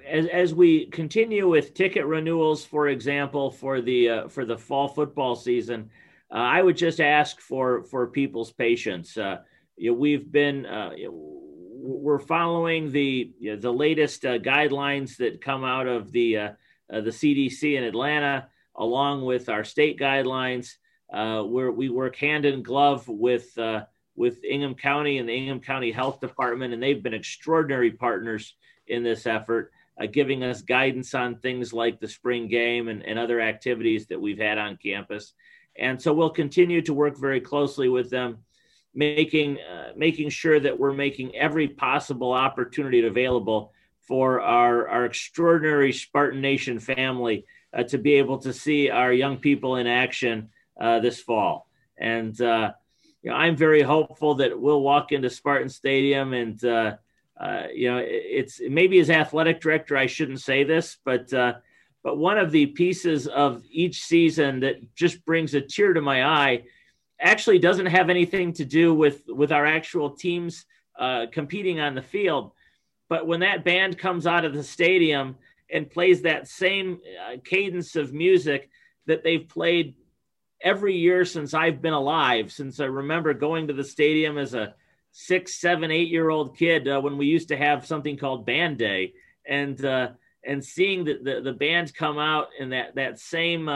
as 0.06 0.26
as 0.26 0.54
we 0.54 0.86
continue 0.86 1.48
with 1.48 1.74
ticket 1.74 2.06
renewals, 2.06 2.64
for 2.64 2.88
example, 2.88 3.50
for 3.50 3.80
the 3.80 4.08
uh, 4.08 4.28
for 4.28 4.44
the 4.44 4.56
fall 4.56 4.88
football 4.88 5.36
season, 5.36 5.90
uh, 6.32 6.38
I 6.38 6.62
would 6.62 6.76
just 6.76 7.00
ask 7.00 7.40
for 7.40 7.82
for 7.84 8.06
people's 8.06 8.52
patience. 8.52 9.16
Uh, 9.16 9.38
you 9.76 9.92
know, 9.92 9.98
we've 9.98 10.30
been 10.30 10.66
uh, 10.66 10.90
you 10.96 11.08
know, 11.08 11.37
we're 11.80 12.18
following 12.18 12.90
the 12.90 13.32
you 13.38 13.54
know, 13.54 13.60
the 13.60 13.72
latest 13.72 14.24
uh, 14.24 14.38
guidelines 14.38 15.16
that 15.18 15.40
come 15.40 15.64
out 15.64 15.86
of 15.86 16.10
the 16.10 16.36
uh, 16.36 16.48
uh, 16.92 17.00
the 17.00 17.10
CDC 17.10 17.76
in 17.76 17.84
Atlanta, 17.84 18.48
along 18.76 19.24
with 19.24 19.48
our 19.48 19.64
state 19.64 19.98
guidelines. 19.98 20.74
Uh, 21.10 21.42
where 21.42 21.70
we 21.70 21.88
work 21.88 22.16
hand 22.16 22.44
in 22.44 22.62
glove 22.62 23.08
with 23.08 23.56
uh, 23.56 23.82
with 24.14 24.44
Ingham 24.44 24.74
County 24.74 25.16
and 25.16 25.26
the 25.26 25.32
Ingham 25.32 25.60
County 25.60 25.90
Health 25.90 26.20
Department, 26.20 26.74
and 26.74 26.82
they've 26.82 27.02
been 27.02 27.14
extraordinary 27.14 27.92
partners 27.92 28.54
in 28.88 29.02
this 29.02 29.26
effort, 29.26 29.72
uh, 29.98 30.06
giving 30.06 30.42
us 30.42 30.60
guidance 30.60 31.14
on 31.14 31.36
things 31.36 31.72
like 31.72 31.98
the 31.98 32.08
spring 32.08 32.46
game 32.46 32.88
and, 32.88 33.02
and 33.06 33.18
other 33.18 33.40
activities 33.40 34.06
that 34.08 34.20
we've 34.20 34.38
had 34.38 34.58
on 34.58 34.76
campus. 34.76 35.32
And 35.78 36.00
so 36.02 36.12
we'll 36.12 36.30
continue 36.30 36.82
to 36.82 36.92
work 36.92 37.16
very 37.16 37.40
closely 37.40 37.88
with 37.88 38.10
them 38.10 38.38
making 38.98 39.58
uh, 39.60 39.92
making 39.96 40.28
sure 40.28 40.58
that 40.58 40.76
we're 40.76 40.92
making 40.92 41.34
every 41.36 41.68
possible 41.68 42.32
opportunity 42.32 43.06
available 43.06 43.72
for 44.00 44.40
our 44.40 44.88
our 44.88 45.04
extraordinary 45.04 45.92
Spartan 45.92 46.40
Nation 46.40 46.80
family 46.80 47.46
uh, 47.72 47.84
to 47.84 47.96
be 47.96 48.14
able 48.14 48.38
to 48.38 48.52
see 48.52 48.90
our 48.90 49.12
young 49.12 49.36
people 49.36 49.76
in 49.76 49.86
action 49.86 50.50
uh, 50.80 50.98
this 50.98 51.20
fall. 51.20 51.68
And 51.96 52.38
uh, 52.40 52.72
you 53.22 53.30
know, 53.30 53.36
I'm 53.36 53.56
very 53.56 53.82
hopeful 53.82 54.34
that 54.36 54.58
we'll 54.60 54.82
walk 54.82 55.12
into 55.12 55.30
Spartan 55.30 55.68
Stadium 55.68 56.32
and 56.32 56.62
uh, 56.64 56.96
uh, 57.40 57.62
you 57.72 57.92
know 57.92 58.02
it's 58.04 58.60
maybe 58.68 58.98
as 58.98 59.10
athletic 59.10 59.60
director 59.60 59.96
I 59.96 60.06
shouldn't 60.06 60.40
say 60.40 60.64
this, 60.64 60.98
but 61.04 61.30
but 62.02 62.16
one 62.16 62.38
of 62.38 62.50
the 62.50 62.66
pieces 62.66 63.28
of 63.28 63.62
each 63.70 64.02
season 64.02 64.60
that 64.60 64.94
just 64.96 65.24
brings 65.24 65.54
a 65.54 65.60
tear 65.60 65.92
to 65.92 66.00
my 66.00 66.24
eye 66.24 66.64
actually 67.20 67.58
doesn't 67.58 67.86
have 67.86 68.10
anything 68.10 68.52
to 68.54 68.64
do 68.64 68.94
with 68.94 69.22
with 69.28 69.52
our 69.52 69.66
actual 69.66 70.10
teams 70.10 70.64
uh, 70.98 71.26
competing 71.32 71.80
on 71.80 71.94
the 71.94 72.02
field. 72.02 72.52
But 73.08 73.26
when 73.26 73.40
that 73.40 73.64
band 73.64 73.98
comes 73.98 74.26
out 74.26 74.44
of 74.44 74.54
the 74.54 74.62
stadium 74.62 75.36
and 75.70 75.90
plays 75.90 76.22
that 76.22 76.48
same 76.48 77.00
uh, 77.26 77.36
cadence 77.44 77.96
of 77.96 78.12
music 78.12 78.70
that 79.06 79.22
they've 79.22 79.48
played 79.48 79.94
every 80.62 80.96
year 80.96 81.24
since 81.24 81.54
I've 81.54 81.80
been 81.80 81.92
alive, 81.92 82.52
since 82.52 82.80
I 82.80 82.84
remember 82.84 83.32
going 83.34 83.68
to 83.68 83.72
the 83.72 83.84
stadium 83.84 84.38
as 84.38 84.54
a 84.54 84.74
six, 85.12 85.54
seven, 85.60 85.90
eight 85.90 86.08
year 86.08 86.28
old 86.28 86.56
kid 86.56 86.88
uh, 86.88 87.00
when 87.00 87.16
we 87.16 87.26
used 87.26 87.48
to 87.48 87.56
have 87.56 87.86
something 87.86 88.16
called 88.16 88.46
Band 88.46 88.78
Day, 88.78 89.14
and 89.46 89.82
uh, 89.84 90.10
and 90.44 90.64
seeing 90.64 91.04
the, 91.04 91.18
the, 91.22 91.40
the 91.40 91.52
band 91.52 91.94
come 91.94 92.18
out 92.18 92.48
in 92.58 92.70
that 92.70 92.94
that 92.96 93.18
same 93.18 93.68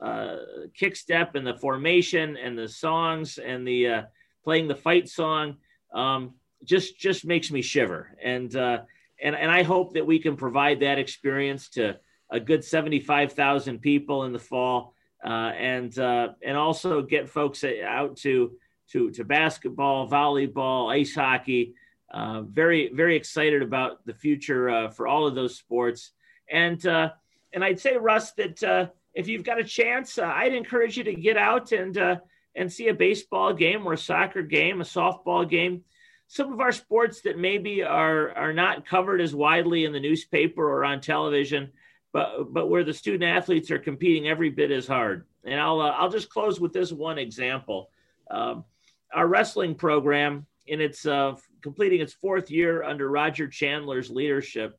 uh, 0.00 0.36
kick 0.74 0.96
step 0.96 1.34
and 1.34 1.46
the 1.46 1.54
formation 1.54 2.36
and 2.36 2.58
the 2.58 2.68
songs 2.68 3.38
and 3.38 3.66
the 3.66 3.88
uh, 3.88 4.02
playing 4.42 4.68
the 4.68 4.74
fight 4.74 5.08
song 5.08 5.56
um, 5.92 6.34
just 6.64 6.98
just 6.98 7.24
makes 7.24 7.50
me 7.50 7.62
shiver. 7.62 8.16
And 8.22 8.54
uh, 8.54 8.82
and 9.22 9.34
and 9.34 9.50
I 9.50 9.62
hope 9.62 9.94
that 9.94 10.06
we 10.06 10.18
can 10.18 10.36
provide 10.36 10.80
that 10.80 10.98
experience 10.98 11.68
to 11.70 11.96
a 12.30 12.40
good 12.40 12.64
seventy 12.64 13.00
five 13.00 13.32
thousand 13.32 13.80
people 13.80 14.24
in 14.24 14.32
the 14.32 14.38
fall, 14.38 14.94
uh, 15.24 15.52
and 15.56 15.96
uh, 15.98 16.28
and 16.42 16.56
also 16.56 17.02
get 17.02 17.28
folks 17.28 17.64
out 17.64 18.16
to 18.18 18.52
to 18.90 19.10
to 19.12 19.24
basketball, 19.24 20.08
volleyball, 20.08 20.92
ice 20.92 21.14
hockey. 21.14 21.74
Uh, 22.12 22.42
very 22.42 22.90
very 22.92 23.16
excited 23.16 23.62
about 23.62 24.04
the 24.06 24.14
future 24.14 24.68
uh, 24.68 24.90
for 24.90 25.06
all 25.06 25.26
of 25.26 25.34
those 25.34 25.56
sports. 25.56 26.12
And 26.50 26.84
uh, 26.86 27.10
and 27.52 27.64
I'd 27.64 27.80
say 27.80 27.96
Russ 27.96 28.32
that 28.32 28.62
uh, 28.62 28.86
if 29.14 29.28
you've 29.28 29.44
got 29.44 29.60
a 29.60 29.64
chance, 29.64 30.18
uh, 30.18 30.24
I'd 30.24 30.54
encourage 30.54 30.96
you 30.96 31.04
to 31.04 31.14
get 31.14 31.36
out 31.36 31.72
and 31.72 31.96
uh, 31.96 32.16
and 32.54 32.72
see 32.72 32.88
a 32.88 32.94
baseball 32.94 33.52
game 33.52 33.86
or 33.86 33.94
a 33.94 33.98
soccer 33.98 34.42
game, 34.42 34.80
a 34.80 34.84
softball 34.84 35.48
game. 35.48 35.84
Some 36.26 36.52
of 36.52 36.60
our 36.60 36.72
sports 36.72 37.22
that 37.22 37.38
maybe 37.38 37.82
are 37.82 38.30
are 38.30 38.52
not 38.52 38.86
covered 38.86 39.20
as 39.20 39.34
widely 39.34 39.84
in 39.84 39.92
the 39.92 40.00
newspaper 40.00 40.68
or 40.68 40.84
on 40.84 41.00
television, 41.00 41.70
but 42.12 42.52
but 42.52 42.68
where 42.68 42.84
the 42.84 42.92
student 42.92 43.24
athletes 43.24 43.70
are 43.70 43.78
competing 43.78 44.28
every 44.28 44.50
bit 44.50 44.70
as 44.70 44.86
hard. 44.86 45.26
And 45.44 45.60
I'll 45.60 45.80
uh, 45.80 45.90
I'll 45.90 46.10
just 46.10 46.30
close 46.30 46.58
with 46.58 46.72
this 46.72 46.92
one 46.92 47.18
example. 47.18 47.90
Um, 48.30 48.64
our 49.12 49.28
wrestling 49.28 49.76
program, 49.76 50.46
in 50.66 50.80
its 50.80 51.06
uh, 51.06 51.36
completing 51.62 52.00
its 52.00 52.14
fourth 52.14 52.50
year 52.50 52.82
under 52.82 53.08
Roger 53.08 53.46
Chandler's 53.48 54.10
leadership, 54.10 54.78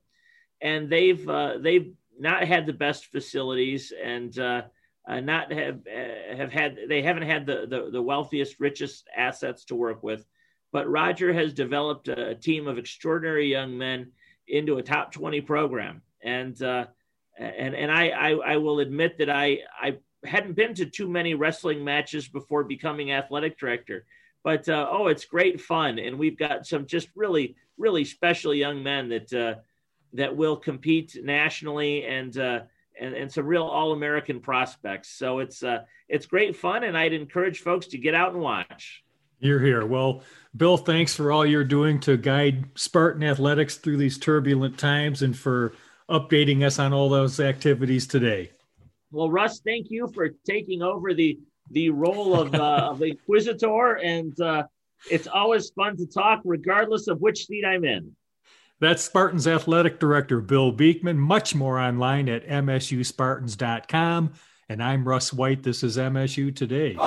and 0.62 0.90
they've 0.90 1.28
uh, 1.30 1.58
they've 1.60 1.94
not 2.20 2.44
had 2.44 2.66
the 2.66 2.74
best 2.74 3.08
facilities 3.08 3.94
and 4.04 4.38
uh, 4.40 4.64
uh, 5.08 5.20
not 5.20 5.52
have 5.52 5.82
uh, 5.88 6.36
have 6.36 6.52
had 6.52 6.78
they 6.88 7.02
haven't 7.02 7.24
had 7.24 7.46
the, 7.46 7.66
the, 7.68 7.90
the 7.92 8.02
wealthiest 8.02 8.60
richest 8.60 9.08
assets 9.16 9.66
to 9.66 9.76
work 9.76 10.04
with. 10.04 10.26
But 10.72 10.90
roger 10.90 11.32
has 11.32 11.54
developed 11.54 12.08
a, 12.08 12.30
a 12.30 12.36
team 12.36 12.68
of 12.68 12.78
extraordinary 12.78 13.50
young 13.50 13.78
men 13.78 14.12
into 14.48 14.78
a 14.78 14.84
top 14.84 15.12
20 15.12 15.42
program. 15.42 16.02
And 16.24 16.60
uh, 16.62 16.88
and 17.38 17.76
and 17.76 17.92
I, 17.92 18.10
I, 18.10 18.32
I 18.32 18.58
will 18.58 18.80
admit 18.80 19.18
that 19.18 19.30
i 19.30 19.60
i 19.80 19.98
hadn't 20.24 20.56
been 20.56 20.74
to 20.74 20.88
too 20.88 21.08
many 21.08 21.36
wrestling 21.36 21.84
matches 21.84 22.28
before 22.28 22.64
becoming 22.64 23.12
athletic 23.12 23.60
director. 23.60 24.06
But 24.44 24.68
uh, 24.68 24.88
oh 24.90 25.08
it's 25.08 25.26
great 25.26 25.62
fun. 25.62 26.00
And 26.00 26.18
we've 26.18 26.38
got 26.38 26.66
some 26.66 26.88
just 26.88 27.10
really 27.16 27.56
really 27.78 28.06
special 28.06 28.54
young 28.54 28.82
men 28.82 29.10
that 29.10 29.34
uh, 29.34 29.56
that 30.16 30.36
will 30.36 30.58
compete 30.58 31.18
nationally 31.24 32.06
and 32.06 32.38
uh, 32.38 32.62
and, 33.00 33.14
and 33.14 33.32
some 33.32 33.46
real 33.46 33.64
all 33.64 33.92
American 33.92 34.40
prospects. 34.40 35.10
So 35.10 35.40
it's 35.40 35.64
uh, 35.64 35.84
it's 36.10 36.26
great 36.26 36.56
fun, 36.56 36.84
and 36.84 36.98
I'd 36.98 37.14
encourage 37.14 37.60
folks 37.60 37.88
to 37.88 37.98
get 37.98 38.16
out 38.16 38.34
and 38.34 38.42
watch. 38.42 39.04
You're 39.40 39.60
here. 39.60 39.86
Well, 39.86 40.24
Bill, 40.56 40.78
thanks 40.78 41.14
for 41.14 41.32
all 41.32 41.46
you're 41.46 41.66
doing 41.66 42.00
to 42.02 42.18
guide 42.18 42.66
Spartan 42.76 43.24
athletics 43.24 43.76
through 43.76 43.98
these 43.98 44.18
turbulent 44.18 44.78
times 44.78 45.22
and 45.22 45.38
for 45.38 45.74
updating 46.10 46.64
us 46.64 46.80
on 46.80 46.94
all 46.94 47.10
those 47.10 47.40
activities 47.40 48.08
today. 48.08 48.52
Well, 49.12 49.30
Russ, 49.30 49.60
thank 49.60 49.88
you 49.90 50.10
for 50.14 50.30
taking 50.48 50.82
over 50.82 51.14
the 51.14 51.40
the 51.72 51.90
role 51.90 52.40
of, 52.40 52.54
uh, 52.54 52.90
of 52.92 53.02
inquisitor, 53.02 53.98
and 53.98 54.40
uh, 54.40 54.64
it's 55.10 55.28
always 55.28 55.70
fun 55.72 55.98
to 55.98 56.06
talk, 56.06 56.42
regardless 56.46 57.08
of 57.08 57.22
which 57.22 57.46
seat 57.46 57.66
I'm 57.66 57.84
in. 57.84 58.16
That's 58.80 59.04
Spartans 59.04 59.48
athletic 59.48 60.00
director 60.00 60.42
Bill 60.42 60.72
Beekman. 60.72 61.18
Much 61.18 61.56
more 61.56 61.80
online 61.80 62.28
at 62.28 62.46
msuspartans.com. 62.48 64.34
And 64.68 64.84
I'm 64.84 65.08
Russ 65.08 65.32
White. 65.32 65.64
This 65.64 65.84
is 65.84 65.98
MSU 65.98 66.54
Today. 66.56 66.98